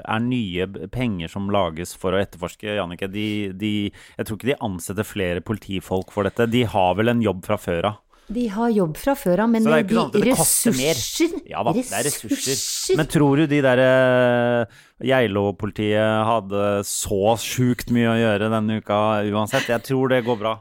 [0.00, 3.08] er nye penger som lages for å etterforske, Jannicke.
[3.12, 6.48] De, de, jeg tror ikke de ansetter flere politifolk for dette.
[6.50, 7.98] De har vel en jobb fra før av.
[8.30, 12.60] De har jobb fra før av, men det de ressurser Ja da, det er ressurser.
[12.98, 19.00] Men tror du de der eh, Geilo-politiet hadde så sjukt mye å gjøre denne uka
[19.26, 19.66] uansett?
[19.72, 20.54] Jeg tror det går bra.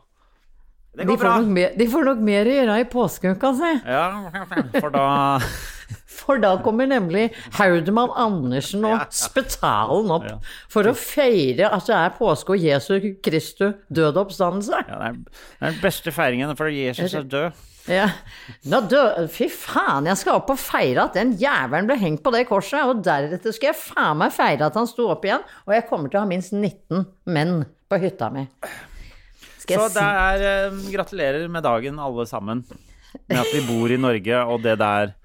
[0.97, 1.41] Det de, går får bra.
[1.59, 3.73] mer, de får nok mer å gjøre i påskeuka, si.
[3.85, 4.07] Ja,
[4.79, 5.05] for da
[6.29, 10.27] For da kommer nemlig Haudemann Andersen og Spetalen opp
[10.69, 14.83] for å feire at det er påske og Jesu Kristu døde oppstandelse.
[14.85, 17.65] ja, det, er, den beste feiringen for Jesus er død.
[17.89, 18.05] Ja.
[18.69, 19.01] Nå dø,
[19.33, 22.83] fy faen, jeg skal opp og feire at den jævelen ble hengt på det korset,
[22.85, 26.11] og deretter skal jeg faen meg feire at han sto opp igjen, og jeg kommer
[26.11, 28.45] til å ha minst 19 menn på hytta mi.
[29.63, 32.61] Skal Så det er eh, Gratulerer med dagen, alle sammen.
[33.25, 35.15] Med at vi bor i Norge, og det der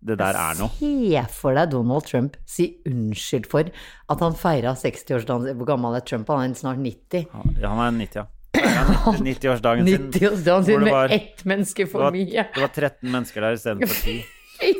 [0.00, 0.70] Det der er noe.
[0.78, 3.68] Se for deg Donald Trump si unnskyld for
[4.08, 6.28] at han feira 60-årsdagen Hvor gammel er Trump?
[6.32, 7.26] Han er snart 90.
[7.60, 8.26] Ja, han er 90, ja.
[8.60, 8.84] Ja,
[9.20, 10.08] 90-årsdagen sin.
[10.10, 12.46] 90-årsdagen sin med var- ett menneske Det for var, mye.
[12.54, 14.16] det var 13 mennesker der istedenfor 10.
[14.60, 14.72] Fy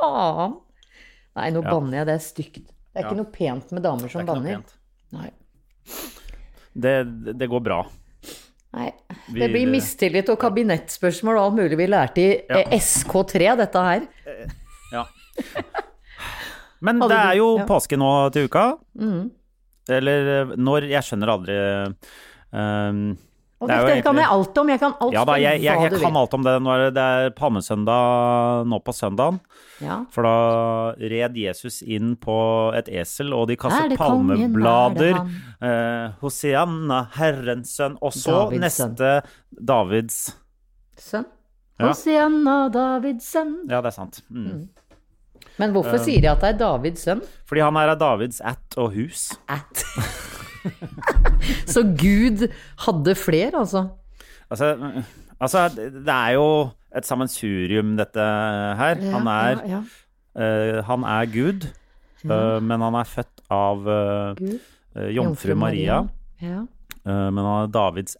[0.00, 0.56] faen!
[1.36, 1.70] Nei, nå Ja.
[1.70, 2.64] banner jeg, det er stygt.
[2.64, 3.08] Det er Ja.
[3.10, 4.64] ikke noe pent med damer som er banner.
[5.12, 5.28] Nei.
[6.74, 6.94] Det,
[7.38, 7.82] det går bra.
[8.74, 8.88] Nei.
[9.30, 12.58] Det blir mistillit og kabinettspørsmål og alt mulig vi lærte i Ja.
[12.64, 14.06] eh, SK3, dette her.
[14.92, 15.04] Ja.
[16.84, 18.64] Men det er jo påske nå til uka.
[18.98, 19.30] Mm.
[19.94, 21.56] Eller eh, når Jeg skjønner aldri
[22.54, 23.04] ehm,
[23.64, 24.70] Og Det er jo kan jeg alt om.
[24.74, 26.54] Jeg kan alt Ja da, jeg, jeg, jeg kan alt om det.
[26.60, 29.40] Nå er det, det er palmesøndag nå på søndagen.
[29.82, 30.02] Ja.
[30.12, 30.34] For da
[31.14, 32.36] red Jesus inn på
[32.76, 35.20] et esel, og de Er kastet det er det palmeblader.
[35.64, 37.96] Eh, Hosianna, Herrens sønn.
[38.04, 38.94] Og så Davids sønn.
[38.94, 40.20] neste Davids
[41.00, 41.26] Sønn.
[41.80, 41.88] Ja.
[41.88, 43.56] Hosianna, Davids sønn.
[43.66, 44.20] Ja, det er sant.
[44.30, 44.68] Mm.
[45.58, 47.24] Men hvorfor sier de at det er Davids sønn?
[47.48, 49.32] Fordi han er av Davids ætt og hus.
[49.48, 49.84] At.
[51.74, 52.46] Så Gud
[52.86, 53.86] hadde fler, altså?
[54.50, 54.70] Altså,
[55.40, 56.48] altså, det er jo
[56.96, 58.20] et sammensurium, dette
[58.80, 59.00] her.
[59.14, 59.82] Han er, ja, ja.
[60.34, 61.66] Uh, han er Gud,
[62.24, 64.44] eh, men han er født av uh,
[65.14, 66.04] jomfru Maria.
[66.42, 66.64] Ja.
[67.06, 68.16] eh, men han er Davids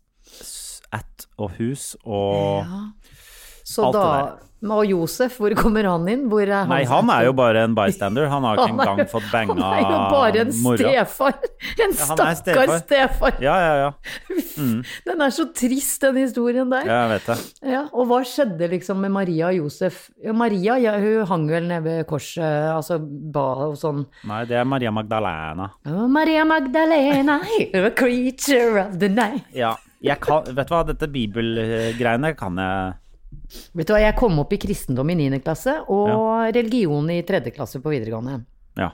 [0.94, 2.80] ætt og hus og ja.
[3.64, 4.08] Så Alt da
[4.64, 6.22] Og Josef, hvor kommer han inn?
[6.40, 8.28] Er Nei, han er jo bare en bystander.
[8.32, 10.78] Han har ikke Han engang fått banga Han er jo bare en mora.
[10.78, 11.34] stefar.
[11.84, 13.36] En Ja, stakkars stefar.
[13.44, 13.90] Ja, ja, ja.
[15.04, 16.88] Den er så trist, den historien der.
[16.88, 17.36] Ja, Jeg vet det.
[17.74, 20.08] Ja, og hva skjedde liksom med Maria og Josef?
[20.24, 24.06] Ja, Maria ja, hun hang vel nede ved korset, altså ba og sånn.
[24.24, 25.68] Nei, det er Maria Magdalena.
[25.92, 29.44] Oh, Maria Magdalena, you're a creature of the night.
[29.52, 29.76] Ja,
[30.20, 32.92] kan, vet du hva, dette bibelgreiene kan jeg
[33.74, 35.40] Vet du hva, jeg kom opp i kristendom i 9.
[35.44, 37.40] klasse, og religion i 3.
[37.54, 38.44] klasse på videregående.
[38.76, 38.90] Ja.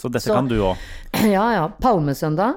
[0.00, 0.76] Så dette Så- kan du òg.
[1.28, 1.64] Ja, ja.
[1.82, 2.54] Palmesøndag.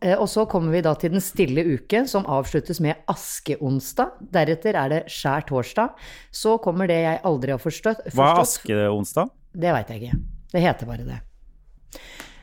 [0.00, 4.12] Eh, og så kommer vi da til den stille uke, som avsluttes med askeonsdag.
[4.30, 5.90] Deretter er det skjær torsdag.
[6.30, 8.04] Så kommer det jeg aldri har forstått.
[8.14, 9.30] Hva er askeonsdag?
[9.58, 10.20] Det veit jeg ikke.
[10.52, 11.18] Det heter bare det.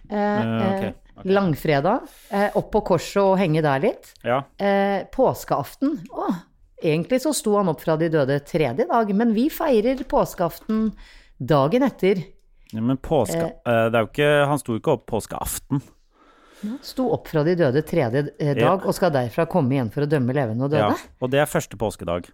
[0.09, 0.93] Eh, ok, Okay.
[1.31, 2.01] Langfredag.
[2.29, 4.09] Eh, opp på korset og henge der litt.
[4.25, 4.41] Ja.
[4.59, 5.95] Eh, påskeaften.
[6.11, 6.25] Å,
[6.91, 10.87] egentlig så sto han opp fra de døde tredje dag, men vi feirer påskeaften
[11.37, 12.23] dagen etter.
[12.71, 15.83] ja men påske eh, Det er jo ikke Han sto ikke opp påskeaften.
[16.81, 20.09] Sto opp fra de døde tredje dag dag og skal derfra komme igjen for å
[20.09, 20.95] dømme levende og døde?
[20.95, 21.13] Ja.
[21.21, 22.31] Og det er første påskedag.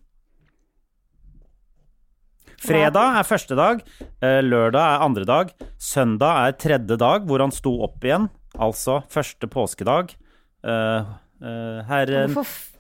[2.62, 3.80] Fredag er første dag,
[4.22, 8.30] eh, lørdag er andre dag, søndag er tredje dag, hvor han sto opp igjen.
[8.54, 10.14] Altså første påskedag.
[10.62, 11.08] Uh,
[11.42, 12.71] uh, Herren Hvorfor,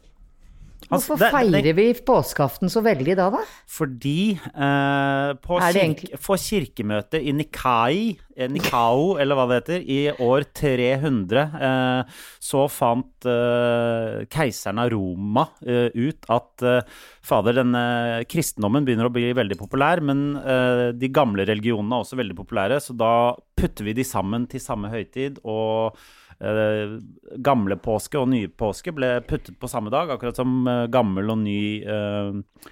[0.92, 3.42] hvorfor det- det- feirer vi påskeaften så veldig da, da?
[3.68, 9.86] Fordi eh, på det kirke, for kirkemøtet i Nikai, eh, Nikao, eller hva det heter,
[9.88, 12.04] i år 300, eh,
[12.40, 16.82] så fant eh, keiseren av Roma eh, ut at eh,
[17.22, 22.20] fader, denne kristendommen begynner å bli veldig populær, men eh, de gamle religionene er også
[22.20, 23.14] veldig populære, så da
[23.56, 25.96] putter vi de sammen til samme høytid, og
[26.42, 26.98] eh,
[27.44, 31.42] gamle påske og nye påske ble puttet på samme dag, akkurat som eh, gammel og
[31.44, 32.68] ny eh,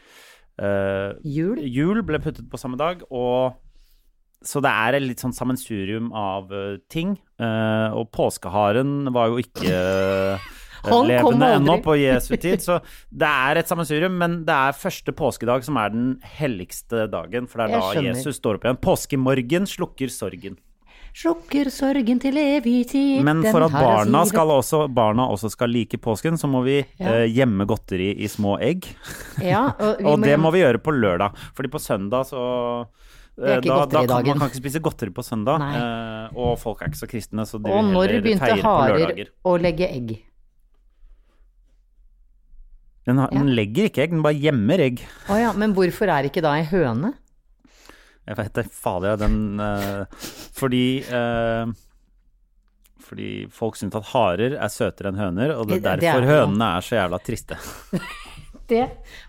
[0.60, 1.62] eh, Jul?
[1.64, 3.58] jul ble puttet på samme dag, og
[4.46, 7.18] så det er et litt sånn sammensurium av eh, ting.
[7.40, 9.68] Og påskeharen var jo ikke
[11.08, 12.80] levende ennå på Jesu tid, så
[13.12, 14.16] det er et sammensurium.
[14.20, 18.08] Men det er første påskedag som er den helligste dagen, for det er da.
[18.10, 18.82] Jesus står opp igjen.
[18.84, 20.60] Påskemorgen slukker sorgen.
[21.16, 23.24] Slukker sorgen til evig tid.
[23.26, 27.24] Men for at barna, også, barna også skal like påsken, så må vi Ja.
[27.24, 28.86] eh, gjemme godteri i små egg.
[29.42, 32.88] Ja, og, Og det må vi gjøre på lørdag, fordi på søndag så
[33.42, 34.26] eh, da, da kan.
[34.28, 37.58] Man kan ikke spise godteri på søndag, eh, og folk er ikke så kristne, så
[37.62, 40.20] de Og når begynte harer å legge egg?
[43.08, 45.00] Den, har, den legger ikke egg, den bare gjemmer egg.
[45.32, 47.16] Å ja, men hvorfor er ikke da ei høne?
[48.30, 50.06] Jeg vet det, fader, ja, den uh,
[50.54, 51.72] Fordi uh,
[53.10, 56.68] Fordi folk syns at harer er søtere enn høner, og det er derfor er hønene
[56.78, 57.58] er så jævla triste.
[58.70, 58.84] Det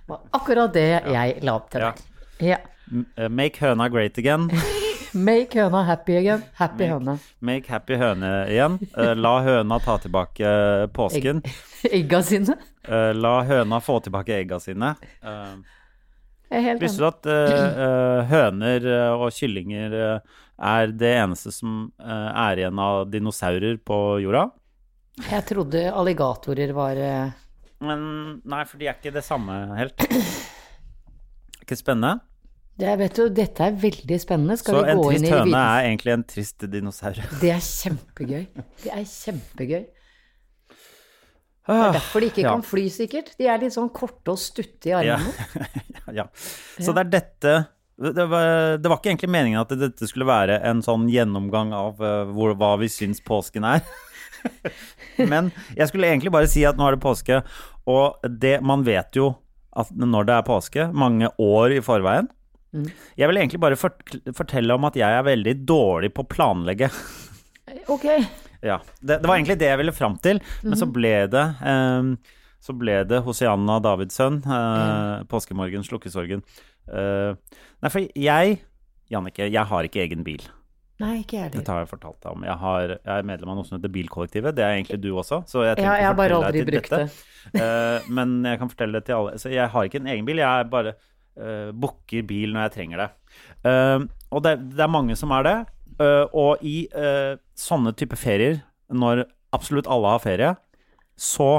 [0.05, 0.83] var akkurat det
[1.15, 1.93] jeg la opp til Ja.
[1.97, 2.45] der.
[2.45, 2.57] Ja.
[2.93, 4.51] M- eh, Make høna great again.
[5.17, 6.43] Make høna happy again.
[6.59, 7.15] Happy høne.
[7.41, 8.77] Make happy høne igjen.
[8.93, 10.53] Uh, La høna ta tilbake
[10.93, 11.41] påsken.
[11.89, 12.59] Egga sine.
[12.85, 14.93] Uh, La høna få tilbake egga sine.
[15.25, 15.65] Helt
[16.51, 19.93] Visste du at eh, høner eh, og kyllinger
[20.61, 24.49] er det eneste som er igjen av dinosaurer på jorda?
[25.31, 27.37] Jeg trodde alligatorer var uh...
[27.81, 28.03] Men
[28.45, 30.05] nei, for de er ikke det samme helt.
[31.63, 32.19] Ikke spennende?
[32.81, 34.57] det, vet du, Dette er veldig spennende.
[34.59, 37.21] Skal Så vi en trist høne er egentlig en trist dinosaur.
[37.41, 38.45] Det er kjempegøy.
[38.85, 39.85] Det er kjempegøy.
[41.67, 42.53] Det Ah, er derfor de ikke ja.
[42.57, 43.35] kan fly, sikkert.
[43.39, 45.19] De er litt sånn korte og stutte i Ja.
[45.19, 45.69] armene.
[46.19, 46.25] ja.
[46.81, 47.55] Så det er dette
[48.01, 51.99] det var, det var ikke egentlig meningen at dette skulle være en sånn gjennomgang av
[52.01, 53.83] eh, hvor, hva vi syns påsken er.
[55.31, 57.43] Men jeg skulle egentlig bare si at nå er det påske,
[57.85, 59.35] og det, man vet jo
[59.77, 62.31] at når det er påske, mange år i forveien.
[63.21, 66.89] Jeg vil egentlig bare fortelle om at jeg er veldig dårlig på å planlegge.
[67.93, 68.07] Ok.
[68.61, 72.13] Ja, det, det var egentlig det jeg ville fram til, men så ble det um,
[72.61, 76.43] Så ble det Hosianna Davidsson, eh, 'Påskemorgen slukkesorgen'.
[76.91, 77.33] Uh,
[77.81, 78.59] nei, for jeg,
[79.09, 80.45] Jannicke, jeg har ikke egen bil.
[81.01, 81.53] Nei, ikke jeg.
[81.55, 82.45] Dette har jeg fortalt deg om.
[82.45, 84.53] Jeg, har, jeg er medlem av noe som heter Bilkollektivet.
[84.59, 85.41] Det er egentlig du også.
[85.49, 86.99] Så jeg, Ja, jeg har bare aldri brukt det.
[87.07, 87.29] dette.
[87.57, 89.39] Eh, men jeg kan fortelle det til alle.
[89.41, 90.43] Så jeg har ikke en egen bil.
[90.43, 90.93] Jeg bare
[91.41, 93.09] uh, booker bil når jeg trenger det.
[94.29, 95.57] Og det, det er mange som er det.
[96.01, 100.55] Eh, og i eh, sånne type ferier, når absolutt alle har ferie,
[101.21, 101.51] så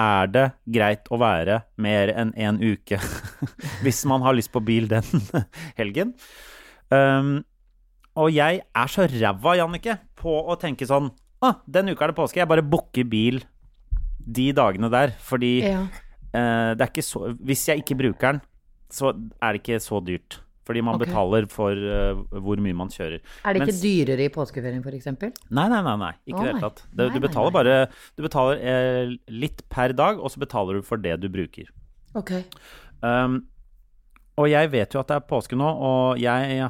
[0.00, 2.96] er det greit å være mer enn én uke
[3.84, 5.04] hvis man har lyst på bil den
[5.80, 6.14] helgen.
[6.88, 7.42] Um,
[8.18, 11.10] og jeg er så ræva, Jannicke, på å tenke sånn
[11.44, 13.38] ah, Den uka er det påske, jeg bare booker bil
[14.20, 15.12] de dagene der.
[15.22, 15.84] Fordi Ja.
[16.32, 18.40] uh, det er ikke så Hvis jeg ikke bruker den,
[18.90, 20.40] så er det ikke så dyrt.
[20.70, 21.08] Fordi man okay.
[21.10, 23.18] betaler for uh, hvor mye man kjører.
[23.42, 25.08] Er det ikke Mens- dyrere i påskeferien, f.eks.?
[25.50, 26.12] Nei, nei, nei, nei.
[26.30, 26.84] ikke i det hele tatt.
[26.92, 27.78] Det, Nei, du betaler bare
[28.14, 31.72] Du betaler eh, litt per dag, og så betaler du for det du bruker.
[32.14, 32.36] Ok.
[33.02, 33.40] Um,
[34.38, 36.62] og jeg vet jo at det er påske nå, og jeg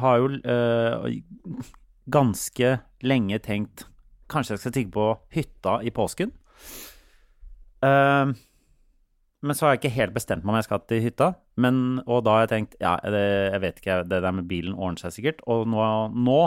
[0.00, 1.60] har jo uh,
[2.10, 3.86] ganske lenge tenkt
[4.30, 6.30] Kanskje jeg skal tenke på hytta i påsken.
[7.82, 8.36] Um,
[9.40, 11.30] men så har jeg ikke helt bestemt meg om jeg skal til hytta.
[11.60, 13.22] Men, og da har jeg tenkt ja, det,
[13.54, 15.40] jeg vet ikke, det der med bilen ordner seg sikkert.
[15.48, 16.40] Og nå, nå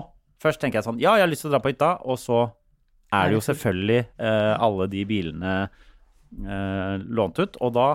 [0.43, 2.43] først tenker jeg sånn ja, jeg har lyst til å dra på hytta, og så
[3.13, 7.57] er det jo selvfølgelig eh, alle de bilene eh, lånt ut.
[7.65, 7.87] Og da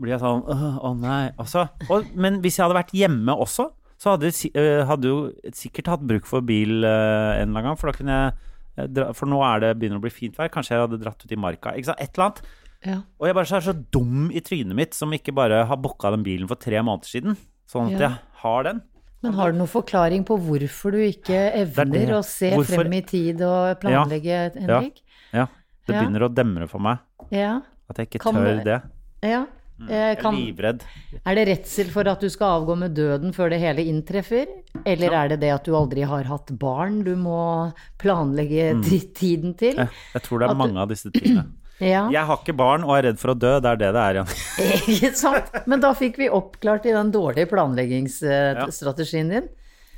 [0.00, 1.24] blir jeg sånn Å å nei.
[1.40, 3.68] Altså, og, men hvis jeg hadde vært hjemme også,
[4.00, 5.18] så hadde jeg eh, jo
[5.56, 7.80] sikkert hatt bruk for bil eh, en eller annen gang.
[7.80, 10.52] For da kunne jeg eh, For nå er det begynner å bli fint vær.
[10.52, 11.74] Kanskje jeg hadde dratt ut i marka.
[11.76, 12.00] Ikke sant?
[12.00, 12.42] Et eller annet.
[12.86, 13.02] Ja.
[13.20, 16.10] Og jeg bare så er så dum i trynet mitt som ikke bare har booka
[16.14, 17.36] den bilen for tre måneder siden.
[17.70, 18.08] Sånn at Ja.
[18.08, 18.82] jeg har den.
[19.22, 22.08] Men har du noen forklaring på hvorfor du ikke evner det.
[22.08, 25.02] å se Hvorfor- frem i tid og planlegge, Henrik?
[25.32, 25.46] Ja.
[25.86, 26.00] Det Ja.
[26.02, 26.98] begynner å demre for meg
[27.30, 27.60] Ja.
[27.88, 28.82] at jeg ikke Kan tør det-
[29.22, 29.42] ja.
[29.42, 29.46] Eh,
[29.80, 29.88] Mm.
[29.88, 30.80] Jeg er Kan, livredd.
[31.24, 34.46] er det redsel for at du skal avgå med døden før det hele inntreffer?
[34.84, 38.82] Eller er det det at du aldri har hatt barn du må planlegge mm.
[39.14, 39.76] tiden til?
[39.76, 41.46] Jeg, jeg tror det er At du- mange av disse tingene.
[41.80, 43.54] Ja, Jeg har ikke barn og er redd for å dø.
[43.64, 44.34] Det er det det er, Jan.
[44.94, 45.48] ikke sant?
[45.70, 49.48] Men da fikk vi oppklart i den dårlige planleggingsstrategien din.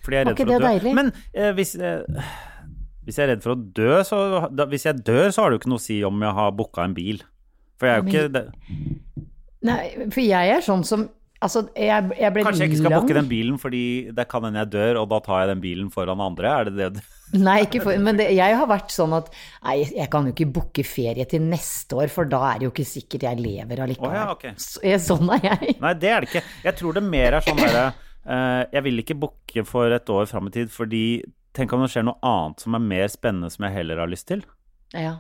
[0.03, 0.67] Fordi jeg er redd for å dø.
[0.69, 0.95] deilig?
[0.99, 2.31] Men eh, hvis, eh,
[3.07, 5.59] hvis jeg er redd for å dø, så da, Hvis jeg dør, så har det
[5.59, 7.23] jo ikke noe å si om jeg har booka en bil.
[7.79, 8.45] For jeg er jo ikke det,
[9.63, 11.05] Nei, for jeg er sånn som
[11.43, 13.83] Altså, jeg, jeg ble Kanskje jeg ikke skal bukke booke den bilen fordi
[14.15, 16.53] det kan hende jeg dør, og da tar jeg den bilen foran andre?
[16.61, 17.01] Er det det du
[17.43, 19.31] Nei, ikke for, men det, jeg har vært sånn at
[19.65, 22.73] Nei, jeg kan jo ikke booke ferie til neste år, for da er det jo
[22.75, 24.13] ikke sikkert jeg lever allikevel.
[24.13, 24.53] Oh, ja, okay.
[24.61, 25.77] Så- Sånn er jeg.
[25.81, 26.45] Nei, det er det ikke.
[26.69, 30.29] Jeg tror det mer er sånn derre uh, Jeg vil ikke booke for et år
[30.29, 31.05] fram i tid, fordi
[31.57, 34.29] tenk om det skjer noe annet som er mer spennende som jeg heller har lyst
[34.31, 34.45] til.
[34.93, 35.17] Ja.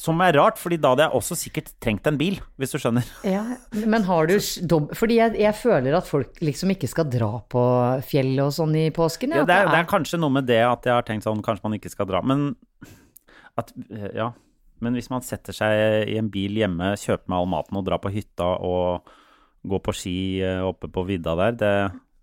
[0.00, 3.08] Som er rart, fordi da hadde jeg også sikkert trengt en bil, hvis du skjønner.
[3.26, 3.42] ja.
[3.84, 4.36] Men har du.
[4.96, 7.64] Fordi jeg, jeg føler at folk liksom ikke skal dra på
[8.08, 9.34] fjellet og sånn i påsken.
[9.36, 11.42] Ja, ja det, er, det er kanskje noe med det at jeg har tenkt sånn,
[11.44, 12.22] kanskje man ikke skal dra.
[12.24, 12.54] Men
[13.60, 13.74] at
[14.16, 14.32] Ja.
[14.80, 18.00] Men hvis man setter seg i en bil hjemme, kjøper med all maten og drar
[18.00, 19.10] på hytta og
[19.68, 21.72] går på ski eh, oppe på vidda der, det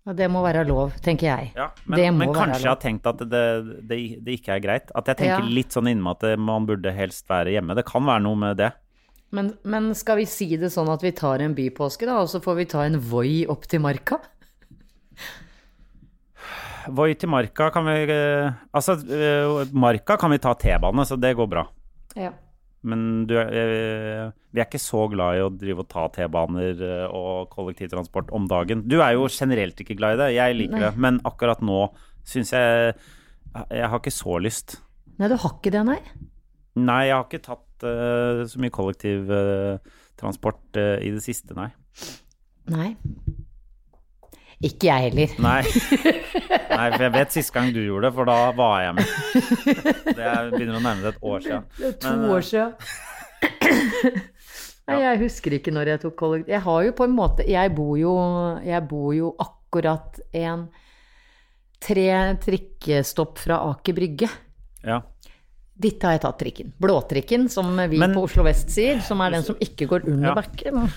[0.08, 1.50] Ja, det må være lov, tenker jeg.
[1.58, 3.42] Ja, men, men kanskje jeg har tenkt at det,
[3.90, 4.92] det, det ikke er greit.
[4.96, 5.54] At jeg tenker Ja.
[5.60, 7.76] litt sånn inni at man burde helst være hjemme.
[7.76, 8.70] Det kan være noe med det.
[9.36, 12.40] Men, men skal vi si det sånn at vi tar en bypåske, da, og så
[12.40, 14.16] får vi ta en Voi opp til Marka?
[16.88, 21.34] Voi til Marka kan vi eh, Altså, eh, Marka kan vi ta T-bane, så det
[21.36, 21.66] går bra.
[22.16, 22.32] Ja.
[22.86, 27.06] Men du, eh, vi er ikke så glad i å drive og ta T-baner eh,
[27.10, 28.84] og kollektivtransport om dagen.
[28.86, 30.84] Du er jo generelt ikke glad i det, jeg liker Nei.
[30.86, 30.92] det.
[31.06, 31.80] Men akkurat nå
[32.28, 32.94] syns jeg
[33.72, 34.76] Jeg har ikke så lyst.
[35.18, 35.98] Nei, du har ikke det, nei?
[36.78, 41.72] Nei, jeg har ikke tatt uh, så mye kollektivtransport uh, i det siste, nei.
[42.70, 42.94] Nei.
[44.64, 45.34] Ikke jeg heller.
[45.38, 45.60] Nei.
[45.62, 49.12] Nei, for jeg vet sist gang du gjorde det, for da var jeg med.
[50.18, 51.68] Det er, begynner å nærme seg et år siden.
[51.78, 52.72] Det er to Men, eh, år siden.
[54.88, 56.50] Nei, jeg husker ikke når jeg tok kollektiv.
[56.56, 58.12] Jeg har jo på en måte Jeg bor jo,
[58.64, 60.66] jeg bor jo akkurat en
[61.78, 62.08] tre
[62.42, 64.30] trikkestopp fra Aker Brygge.
[64.82, 65.02] Ja.
[65.78, 66.72] Dit har jeg tatt trikken.
[66.82, 68.98] Blåtrikken, som vi Men- på Oslo vest sier.
[69.06, 70.34] Som er den som ikke går under Ja.
[70.34, 70.88] bakken.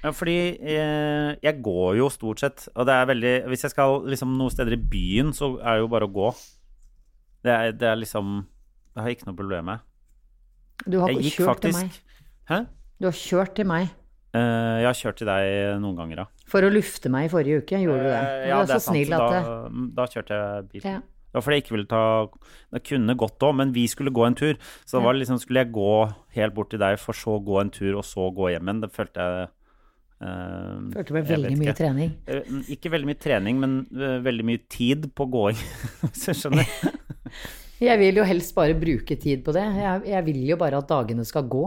[0.00, 3.98] Ja, fordi eh, jeg går jo stort sett, og det er veldig Hvis jeg skal
[4.08, 6.30] liksom noen steder i byen, så er det jo bare å gå.
[7.44, 8.46] Det er, det er liksom
[8.94, 9.86] Det har jeg ikke noe problem med.
[10.88, 11.98] Du har Jeg kjørt til meg.
[12.48, 12.62] Hæ?
[13.00, 13.92] Du har kjørt til meg.
[14.32, 16.26] Eh, jeg har kjørt til deg noen ganger, ja.
[16.50, 18.18] For å lufte meg i forrige uke, gjorde du det?
[18.18, 19.10] Eh, Du ja, det er så sant.
[19.12, 19.40] Da,
[20.00, 20.84] da kjørte jeg bil.
[20.96, 21.00] ja.
[21.30, 22.00] Det var fordi jeg ikke ville ta
[22.74, 24.56] Det kunne gått òg, men vi skulle gå en tur.
[24.82, 25.90] Så det var liksom, skulle jeg gå
[26.34, 28.80] helt bort til deg, for så å gå en tur, og så gå hjem igjen.
[28.82, 29.48] Det følte jeg
[30.20, 32.12] eh, Følte jeg veldig mye trening.
[32.26, 35.56] Eh, Ikke veldig mye trening, men eh, veldig mye tid på gåing,
[36.08, 36.66] hvis du skjønner.
[37.80, 39.62] Jeg vil jo helst bare bruke tid på det.
[39.64, 41.62] Jeg, jeg vil jo bare at dagene skal gå.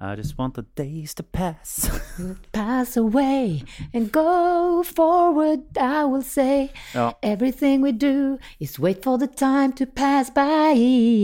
[0.00, 1.88] I just want the days to pass.
[2.52, 3.62] Pass away
[3.94, 6.68] and go forward, I will say.
[6.94, 7.12] Ja.
[7.22, 10.74] Everything we do is wait for the time to pass by.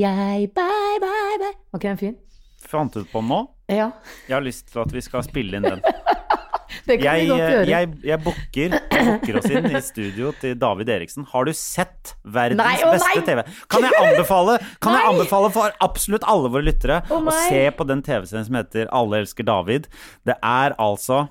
[0.00, 1.52] Bye, bye, bye.
[1.72, 2.16] Var ikke den fin?
[2.70, 3.42] Fant ut på nå?
[3.70, 3.90] Ja,
[4.28, 5.80] Jeg har lyst til at vi skal spille inn den.
[6.86, 7.66] det kan Jeg, vi godt gjøre.
[7.70, 11.26] jeg, jeg booker, booker oss inn i studio til David Eriksen.
[11.32, 13.24] Har du sett verdens Nei, oh, beste nei!
[13.26, 13.42] TV?
[13.70, 17.86] Kan jeg anbefale, kan jeg anbefale for absolutt alle våre lyttere Å å se på
[17.90, 19.90] den TV-serien som heter Alle elsker David?
[20.26, 21.24] Det er altså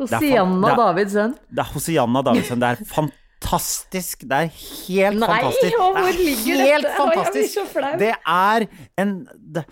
[0.00, 1.34] Hosianna det Davids sønn.
[1.50, 2.62] Det er Hosianna Davidsen.
[2.62, 4.22] Det er fantastisk.
[4.30, 5.74] Det er helt Nei, fantastisk.
[5.76, 6.96] Nei, hvor det er helt dette?
[6.96, 7.80] Fantastisk.
[8.00, 8.66] Det er
[9.04, 9.12] en
[9.58, 9.64] Det,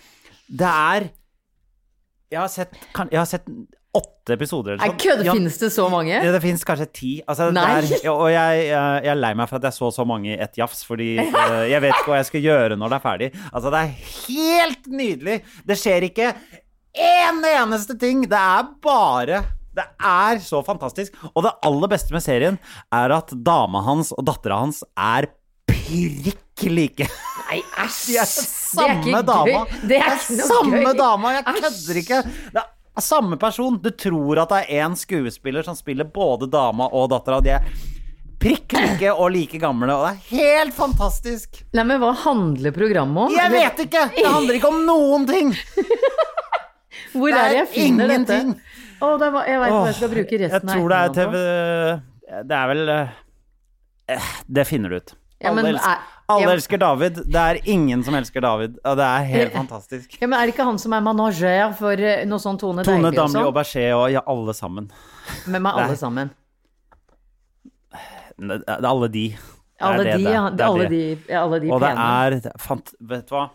[0.49, 1.09] det er
[2.31, 3.45] Jeg har sett, kan, jeg har sett
[3.89, 4.99] åtte episoder eller sånn.
[5.01, 6.13] kødd, Ja, finnes det så mange?
[6.13, 7.11] ja, det finnes kanskje ti.
[7.25, 10.29] Altså, er, og jeg, jeg, jeg er lei meg for at jeg så så mange
[10.35, 13.05] i ett jafs, fordi eh, jeg vet ikke hva jeg skal gjøre når det er
[13.07, 13.29] ferdig.
[13.49, 13.95] Altså, det er
[14.27, 15.39] helt nydelig!
[15.65, 16.29] Det skjer ikke
[17.01, 18.27] én eneste ting!
[18.29, 19.41] Det er bare
[19.73, 21.17] Det er så fantastisk.
[21.33, 22.61] Og det aller beste med serien
[22.93, 25.31] er at dama hans og dattera hans er
[25.89, 27.07] prikk like.
[27.49, 28.09] Nei, æsj!
[28.13, 29.61] De er samme dama.
[29.89, 31.31] Det er samme dama.
[31.39, 32.19] Jeg kødder ikke.
[32.53, 33.79] Det er samme person.
[33.81, 37.39] Du tror at det er én skuespiller som spiller både dama og dattera.
[37.41, 37.65] De er
[38.39, 41.63] prikk like og like gamle, og det er helt fantastisk.
[41.75, 43.33] Nei, men hva handler programmet om?
[43.35, 44.05] Jeg vet ikke!
[44.15, 45.51] Det handler ikke om noen ting.
[47.15, 48.53] Hvor Det er det jeg finner ingenting.
[48.53, 48.85] dette?
[49.01, 51.33] Oh, det var, jeg veit hva jeg skal bruke resten av tror det er TV
[51.33, 51.43] på.
[52.49, 55.13] Det er vel eh, Det finner du ut.
[55.41, 56.49] Ja, men alle elsker, er- alle ja.
[56.53, 57.19] elsker David.
[57.31, 58.75] Det er ingen som elsker David.
[58.85, 60.17] Og det er helt fantastisk.
[60.21, 63.09] Ja, men Er det ikke han som er manager for eh, noe sånn Tone, Tone
[63.09, 63.95] Deilig og Damli og sånn?
[64.01, 64.89] Og ja, alle sammen.
[65.47, 66.29] Hvem er alle sammen.
[68.39, 69.23] Det er alle de.
[69.79, 70.33] Det er Alle det de, er.
[70.35, 70.43] ja.
[70.51, 71.01] Det er Alle de,
[71.39, 72.05] alle de Og pene.
[72.25, 73.45] er det er fant, Vet du hva?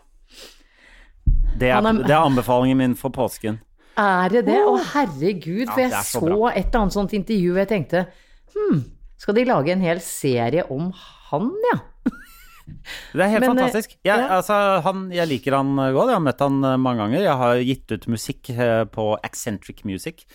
[1.55, 3.59] Det er, er- det er anbefalingen min for påsken.
[3.97, 4.57] Er det det?
[4.67, 5.69] Å, herregud.
[5.71, 8.01] For Ja, jeg så så et eller annet sånt intervju, jeg tenkte
[8.55, 8.81] hm,
[9.21, 10.89] skal de lage en hel serie om
[11.31, 11.79] han, ja?
[13.13, 13.91] Det er helt Men, eh, fantastisk.
[14.03, 14.27] Jeg, ja.
[14.39, 14.55] altså,
[14.85, 16.09] han, jeg liker han godt.
[16.09, 17.21] Jeg har møtt han eh, mange ganger.
[17.21, 20.25] Jeg har gitt ut musikk eh, på Accentric Music.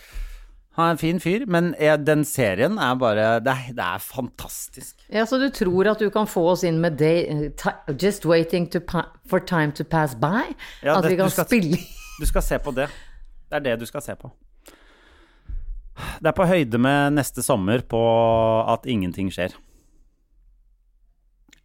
[0.79, 1.73] Han er en fin fyr, men
[2.07, 5.03] den serien er bare Det er, det er fantastisk.
[5.13, 7.51] Ja, Så du tror at du kan få oss inn med day,
[8.01, 8.79] Just waiting to
[9.27, 10.47] for time to pass by?
[10.85, 11.77] Ja, at det- vi kan du skal- spille
[12.21, 12.87] Du skal se på det.
[13.51, 14.31] Det er det du skal se på.
[16.23, 18.01] Det er på høyde med neste sommer på
[18.73, 19.57] at ingenting skjer.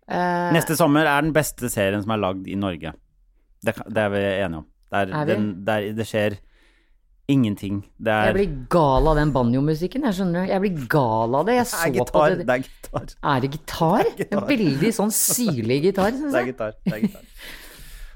[0.05, 2.91] Eh, Neste sommer er den beste serien som er lagd i Norge.
[3.65, 4.67] Det, det er vi enige om.
[4.91, 5.31] Det, er, Er vi?
[5.33, 6.35] den, det, er, det skjer
[7.33, 7.79] ingenting.
[7.97, 10.45] Det er, Jeg blir gal av den banjomusikken, jeg skjønner.
[10.51, 11.55] Jeg blir gal av det.
[11.57, 12.35] Jeg det så er på gitar.
[12.35, 12.45] det.
[12.45, 13.15] Det er gitar.
[13.33, 14.09] Er det gitar?
[14.19, 14.37] gitar.
[14.37, 16.75] En veldig sånn syrlig gitar, syns Det er gitar.
[16.85, 17.25] Det er gitar.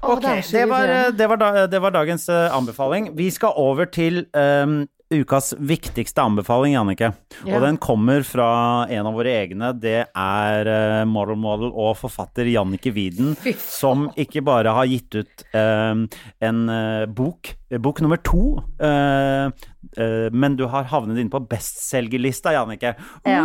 [0.00, 3.10] Ok, det er det var, det, var da, det var dagens eh, anbefaling.
[3.18, 7.10] Vi skal over til ehm, ukas viktigste anbefaling, Jannicke.
[7.44, 7.56] Ja.
[7.56, 8.50] Og den kommer fra
[8.90, 9.72] en av våre egne.
[9.74, 13.34] Det er uh, model model og forfatter Jannicke Widen,
[13.80, 16.06] som ikke bare har gitt ut uh,
[16.46, 22.94] en uh, bok, bok nummer to, men du har havnet inn på bestselgerlista, Jannicke.
[23.26, 23.42] Ja.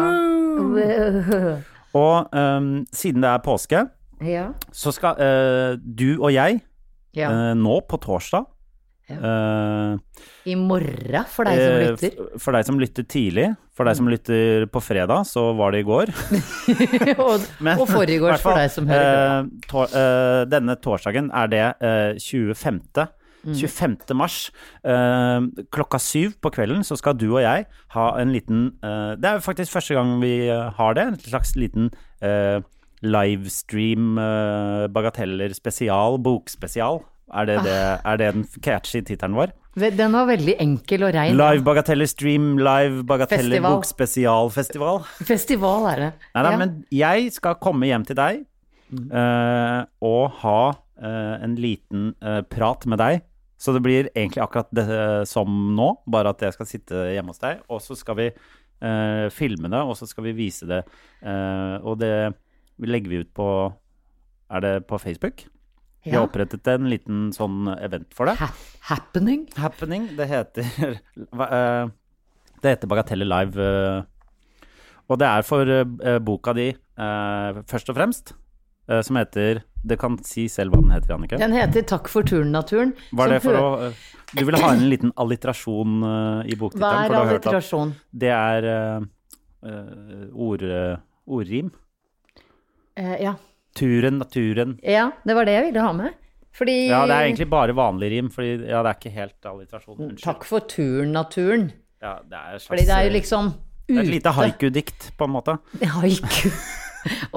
[1.95, 3.83] Og um, siden det er påske,
[4.25, 4.47] ja.
[4.73, 5.21] så skal
[5.81, 6.61] du og jeg
[7.15, 7.29] ja.
[7.55, 8.43] Nå på torsdag.
[9.09, 12.15] Eh, I morgen, for deg som eh, lytter.
[12.19, 13.47] Uh, For deg som lytter tidlig.
[13.75, 16.11] For deg som lytter på fredag, så var det i går.
[17.25, 19.51] og, Men og forrigårs hvert for deg som hører på.
[19.51, 22.81] Uh, tor- eh, denne torsdagen er det eh, 25.
[23.45, 23.97] 25.
[24.17, 24.47] mars
[24.81, 29.43] eh, klokka syv på kvelden så skal du og jeg ha en liten Det er
[29.45, 31.03] faktisk første gang vi har det.
[31.11, 31.91] En slags liten
[32.25, 32.63] eh,
[33.05, 37.03] livestream eh, bagateller spesial, bokspesial.
[37.33, 39.53] Er det, det, er det den catchy tittelen vår?
[39.75, 41.35] Den var veldig enkel og rein.
[41.35, 43.73] Live bagateller stream, live bagateller Festival.
[43.75, 44.99] bokspesialfestival.
[45.27, 46.09] Festival er det.
[46.35, 46.59] Nei da, Ja.
[46.61, 48.45] men jeg skal komme hjem til deg
[49.11, 53.25] uh, og ha uh, en liten uh, prat med deg.
[53.57, 54.85] Så det blir egentlig akkurat det
[55.27, 57.63] som nå, bare at jeg skal sitte hjemme hos deg.
[57.71, 58.29] Og så skal vi
[59.31, 60.81] filme det, og så skal vi vise det.
[61.23, 62.35] og det
[62.83, 63.73] legger vi ut på
[64.51, 65.45] Er det på Facebook?
[66.05, 68.35] Vi har opprettet en liten sånn event for det.
[68.37, 68.49] Ha
[68.91, 69.47] happening.
[69.57, 70.03] Happening.
[70.17, 70.65] Det heter
[71.49, 71.85] eh,
[72.61, 73.57] Det heter Bagatelle Live.
[73.57, 74.03] eh,
[75.09, 76.71] og det er for eh, boka di,
[77.69, 78.31] først og fremst,
[79.05, 81.37] som heter Det kan si selv hva den heter, Jannicke.
[81.41, 82.93] Den heter Takk for turen-naturen.
[83.13, 83.65] Var det for å
[84.31, 85.99] Du ville ha en liten alliterasjon
[86.45, 87.09] i boktittelen?
[87.11, 87.93] Hva er alliterasjon?
[88.13, 88.69] Det er
[90.33, 90.65] ord,
[91.25, 91.73] ordrim.
[92.97, 93.35] Ja.
[93.75, 94.77] Turen, naturen.
[94.83, 96.13] ja, det var det jeg ville ha med.
[96.55, 99.97] Fordi Ja, det er egentlig bare vanlig rim, fordi ja, det er ikke helt alliterasjon.
[99.99, 100.23] Unnskyld.
[100.23, 101.67] Takk for turen-naturen.
[102.01, 103.53] Ja, det er, slags, Fordi det er jo liksom
[103.85, 105.57] det er et lite haiku-dikt, på en måte.
[105.99, 106.49] Haiku.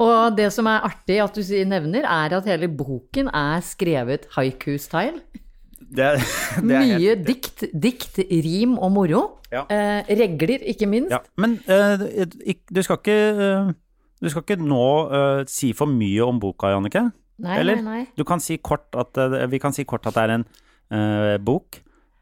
[0.01, 5.19] Og det som er artig at du nevner, er at hele boken er skrevet haiku-style.
[6.69, 9.21] Mye dikt, dikt, rim og moro.
[9.51, 9.63] Ja.
[9.73, 11.11] Eh, regler, ikke minst.
[11.13, 12.25] Ja, men eh,
[12.69, 13.71] du skal ikke eh,
[14.19, 17.05] Du skal ikke nå uh, si for mye om boka, Jannicke.
[17.39, 17.79] Nei, Eller?
[17.79, 18.07] nei, nei.
[18.19, 20.43] Du kan si kort at uh, Vi kan si kort at det er en
[20.91, 21.79] uh, bok.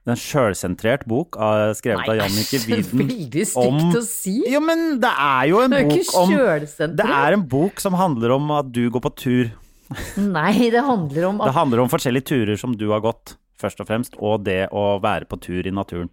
[0.08, 4.38] En sjølsentrert bok av, skrevet av Jannicke Wieden om Veldig stygt å si.
[4.48, 7.02] Jo, men det er jo en Det er jo bok ikke om sjølsentrert.
[7.02, 9.50] Det er en bok som handler om at du går på tur.
[10.38, 13.84] Nei, det handler om Det at handler om forskjellige turer som du har gått, først
[13.84, 16.12] og fremst, og det å være på tur i naturen.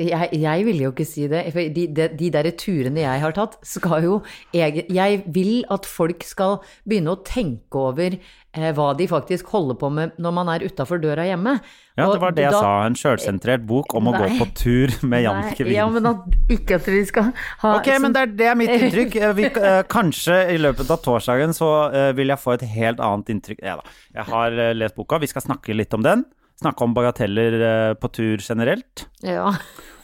[0.00, 1.42] Jeg, jeg ville jo ikke si det.
[1.52, 4.14] For de, de, de der turene jeg har tatt, skal jo
[4.56, 6.56] jeg, jeg vil at folk skal
[6.88, 10.98] begynne å tenke over eh, hva de faktisk holder på med når man er utafor
[11.02, 11.58] døra hjemme.
[12.00, 12.72] Ja, Og det var det jeg da- sa.
[12.88, 15.74] En sjølsentrert bok om å gå på tur med Jan Kevin.
[15.76, 16.24] Ja, men at,
[16.56, 17.28] ikke at vi skal
[17.60, 19.16] ha Ok, men det er, det er mitt inntrykk.
[19.20, 23.04] Eh, Vi, eh, kanskje i løpet av torsdagen så eh, vil jeg få et helt
[23.04, 23.60] annet inntrykk.
[23.62, 23.98] Ja da.
[24.16, 26.24] Jeg har lest boka, vi skal snakke litt om den.
[26.62, 29.06] Snakke om bagateller eh, på tur generelt.
[29.26, 29.50] Ja.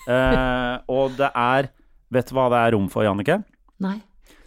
[0.09, 1.67] Eh, og det er
[2.17, 3.35] Vet du hva det er rom for, Jannicke?
[3.85, 3.99] Nei,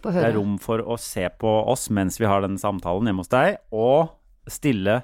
[0.02, 3.22] få Det er rom for å se på oss mens vi har denne samtalen hjemme
[3.22, 4.10] hos deg, og
[4.50, 4.96] stille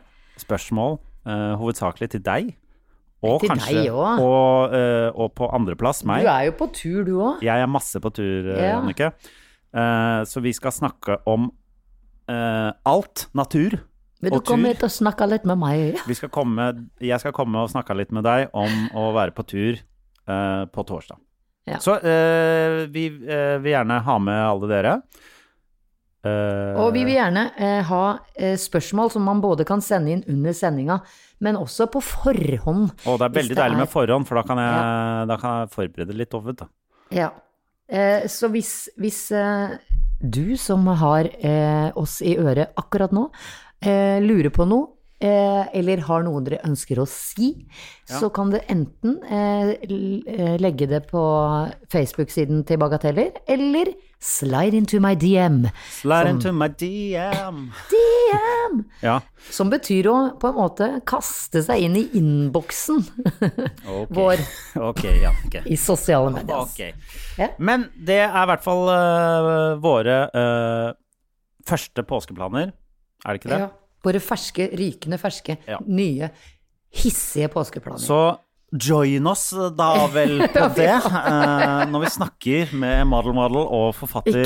[0.42, 0.96] spørsmål
[1.30, 2.50] eh, hovedsakelig til deg.
[3.22, 4.26] Og Til kanskje deg også.
[4.26, 6.26] og, eh, og på andreplass meg.
[6.26, 7.46] Du er jo på tur, du òg.
[7.46, 8.72] Jeg er masse på tur, eh, Ja.
[8.80, 9.12] Jannicke.
[9.70, 11.52] Eh, så vi skal snakke om
[12.28, 13.78] alt natur.
[14.18, 16.00] Vil du komme hit og snakke litt med meg?
[16.10, 19.46] Vi skal komme, jeg skal komme og snakke litt med deg om å være på
[19.46, 21.20] tur uh, på torsdag.
[21.68, 21.78] Ja.
[21.84, 25.00] Så uh, vi uh, vil gjerne ha med alle dere.
[26.28, 27.44] Og vi vil gjerne
[27.88, 28.00] ha
[28.60, 30.96] spørsmål som man både kan sende inn under sendinga,
[31.40, 32.90] men også på forhånd.
[33.06, 35.54] Og det er veldig det deilig er- med forhånd, for da kan jeg, da kan
[35.62, 36.58] jeg forberede litt over.
[36.58, 36.66] Da.
[37.14, 37.30] Ja.
[38.28, 39.22] Så hvis, hvis
[40.20, 41.30] du som har
[41.96, 43.28] oss i øret akkurat nå,
[43.84, 47.50] eh, lurer på noe, eh, eller har noe dere ønsker å si,
[48.08, 51.22] så kan du enten eh, eh, legge det på
[51.90, 53.90] Facebook-siden til Bagateller, eller
[54.22, 55.64] slide into my DM.
[56.00, 57.60] Slide Som- into my DM.
[57.90, 58.84] DM!
[59.02, 59.20] Ja.
[59.50, 63.04] Som betyr å på en måte kaste seg inn i innboksen
[63.38, 64.14] okay.
[64.14, 64.42] vår
[64.90, 65.32] okay, ja.
[65.46, 65.62] okay.
[65.66, 66.94] i sosiale medier.
[67.38, 67.52] Ja.
[67.58, 70.90] Men det er i hvert fall uh, våre uh,
[71.68, 72.74] første påskeplaner.
[73.26, 73.62] Er det ikke det?
[73.66, 73.70] Ja.
[74.06, 75.78] Våre ferske, rykende ferske, Ja.
[75.86, 76.28] nye,
[76.94, 77.98] hissige påskeplaner.
[78.00, 78.38] Så
[78.70, 79.46] join oss
[79.76, 84.44] da vel på det, uh, når vi snakker med Model Model og forfatter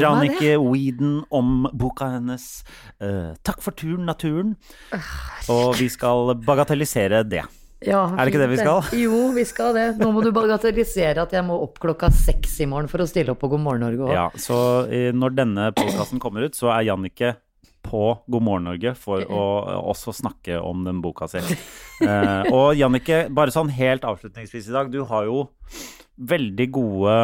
[0.00, 2.62] Jannicke Weeden om boka hennes
[3.02, 4.54] uh, 'Takk for turen, naturen'.
[5.50, 7.42] Og vi skal bagatellisere det.
[7.84, 8.82] ja, er det ikke det vi skal?
[9.04, 9.86] Jo, vi skal det.
[10.00, 13.34] Nå må du bagatellisere at jeg må opp klokka seks i morgen for å stille
[13.34, 14.14] opp på God morgen Norge òg.
[14.14, 17.34] Ja, så når denne podkasten kommer ut, så er Jannicke
[17.86, 21.42] på God morgen Norge for å eh, også snakke om den boka si.
[21.96, 25.46] Eh, og Jannicke, bare sånn helt avslutningsvis i dag, du har jo
[26.16, 27.14] veldig gode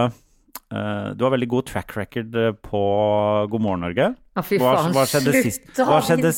[0.73, 2.83] eh, du har veldig god track record eh, på
[3.53, 4.07] God morgen Norge.
[4.17, 5.69] Ja, fy Hva, faen, hva, skjedde sist?
[5.77, 6.33] Hva, skjedde,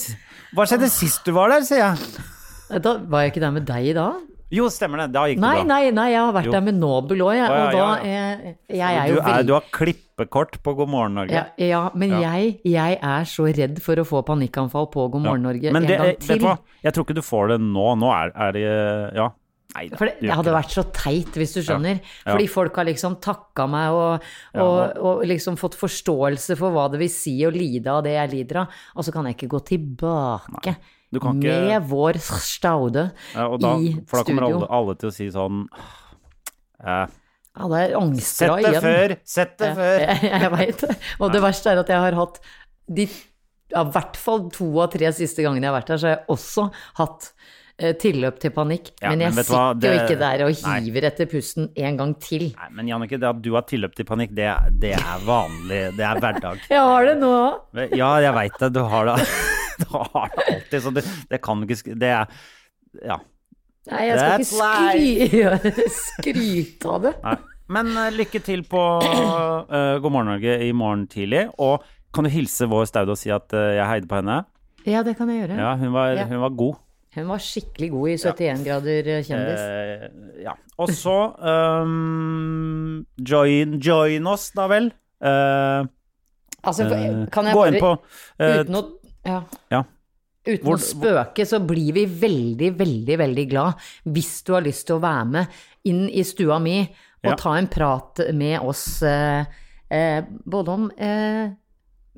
[0.58, 2.80] hva skjedde sist du var der, sier jeg?
[2.82, 4.08] Da var jeg ikke der med deg da?
[4.55, 5.09] Jo, stemmer det.
[5.16, 5.74] Da gikk Nei, det bra.
[5.74, 6.52] nei, nei, jeg har vært Jo.
[6.55, 7.50] der med Nobel òg, jeg.
[7.50, 10.88] Og da ja, eh, Jeg er du, jo er, veldig du har klippekort på God
[10.94, 11.32] morgen Norge.
[11.34, 12.20] ja, ja, men Ja.
[12.38, 15.88] Jeg, jeg er så redd for å få panikkanfall på God morgen Norge Men en
[15.88, 16.38] gang gang vet til.
[16.38, 16.59] du hva?
[16.84, 17.88] Jeg tror ikke du får det nå.
[17.98, 19.30] Nå er, er det Ja.
[19.74, 19.96] Nei da.
[19.98, 21.96] For det, det hadde vært så teit, hvis du skjønner.
[21.98, 22.30] Ja.
[22.36, 24.22] Fordi folk har liksom takka meg og,
[24.55, 28.30] og, og liksom fått forståelse for hva det vil si å lide av det jeg
[28.36, 28.68] lider av.
[28.94, 30.76] Og så kan jeg ikke gå tilbake Du kan
[31.20, 35.28] ikke- med vår staude Ja, da, i for da kommer alle, alle til å si
[35.30, 35.66] sånn
[36.84, 37.06] eh,
[37.54, 38.14] det er igjen.
[38.18, 39.16] Sett det før!
[39.24, 40.00] Sett det før!
[40.08, 40.96] Jeg, jeg veit det.
[41.22, 42.40] Og det verste er at jeg har hatt
[42.90, 46.08] de ja, i hvert fall to av tre siste gangene jeg har vært her, så
[46.08, 46.64] har jeg også
[46.98, 47.28] hatt
[47.78, 48.90] eh, tilløp til panikk.
[49.00, 50.76] Ja, men jeg men sitter hva, sitter jo ikke der og Nei.
[50.84, 52.46] hiver etter pusten en gang til.
[52.58, 54.50] Nei, men Jannicke, det at du har tilløp til panikk, det,
[54.84, 55.82] det er vanlig.
[55.98, 56.64] Det er hverdag.
[56.74, 57.84] Jeg har det nå òg.
[57.96, 58.74] Ja, jeg veit det.
[58.76, 59.20] Du har det.
[59.82, 60.82] Du har det alltid.
[60.82, 62.26] Så det, det kan du ikke Det er
[63.04, 63.18] Ja.
[63.90, 67.10] Nei, jeg skal ikke skry skryte av det.
[67.24, 67.34] Nei.
[67.74, 71.46] Men uh, lykke til på uh, God morgen Norge i morgen tidlig.
[71.60, 74.38] Og kan du hilse vår Staude og si at uh, jeg heide på henne?
[74.88, 75.60] Ja, det kan jeg gjøre.
[75.60, 76.26] Ja, hun var, Ja.
[76.28, 76.80] hun var god.
[77.14, 79.60] Hun var skikkelig god i 71 grader kjendis.
[79.60, 80.56] Uh, ja.
[80.82, 81.18] Og så
[81.84, 84.90] um, join, join oss, da vel.
[85.24, 85.84] Uh,
[86.64, 86.88] altså,
[87.32, 88.82] kan jeg gå bare inn på uh, Uten å
[89.24, 89.42] ja.
[89.72, 89.82] ja.
[90.44, 94.86] Uten Hvor- å spøke, så blir vi veldig, veldig, veldig glad hvis du har lyst
[94.86, 96.82] til å være med inn i stua mi
[97.24, 97.36] og Ja.
[97.40, 99.46] ta en prat med oss eh,
[99.88, 101.48] eh, både om eh,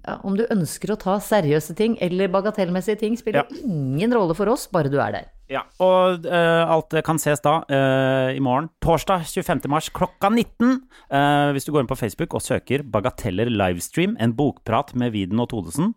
[0.07, 4.51] ja, om du ønsker å ta seriøse ting eller bagatellmessige ting, spiller ingen rolle for
[4.53, 5.31] oss, bare du er der.
[5.51, 9.69] Ja, og uh, alt kan ses da uh, i morgen, torsdag 25.
[9.71, 10.81] mars klokka 19.
[11.07, 15.43] Uh, hvis du går inn på Facebook og søker 'Bagateller livestream', en bokprat med Widen
[15.43, 15.95] og Todesen.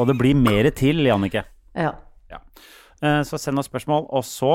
[0.00, 1.42] Og det blir mer til, Jannicke.
[1.76, 1.90] Ja.
[2.32, 2.38] Ja.
[3.04, 4.52] Eh, så send oss spørsmål, og så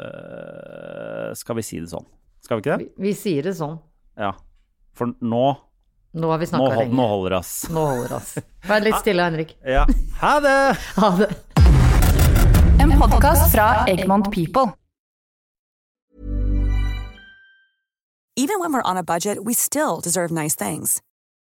[0.00, 2.06] øh, skal vi si det sånn.
[2.44, 2.86] Skal vi ikke det?
[2.86, 3.76] Vi, vi sier det sånn.
[4.20, 4.32] Ja.
[4.96, 5.44] For nå
[6.10, 6.94] Nå har vi snakka lenge.
[6.98, 7.52] nå holder det, ass.
[7.70, 8.32] Nå holder oss.
[8.66, 9.52] Vær litt stille, Henrik.
[9.62, 9.84] Ja.
[10.24, 10.56] Ha det!
[10.96, 11.28] Ha det.
[12.82, 14.72] En podkast fra Egmont People.
[18.34, 21.00] Even when we're on a budget, we still deserve nice things.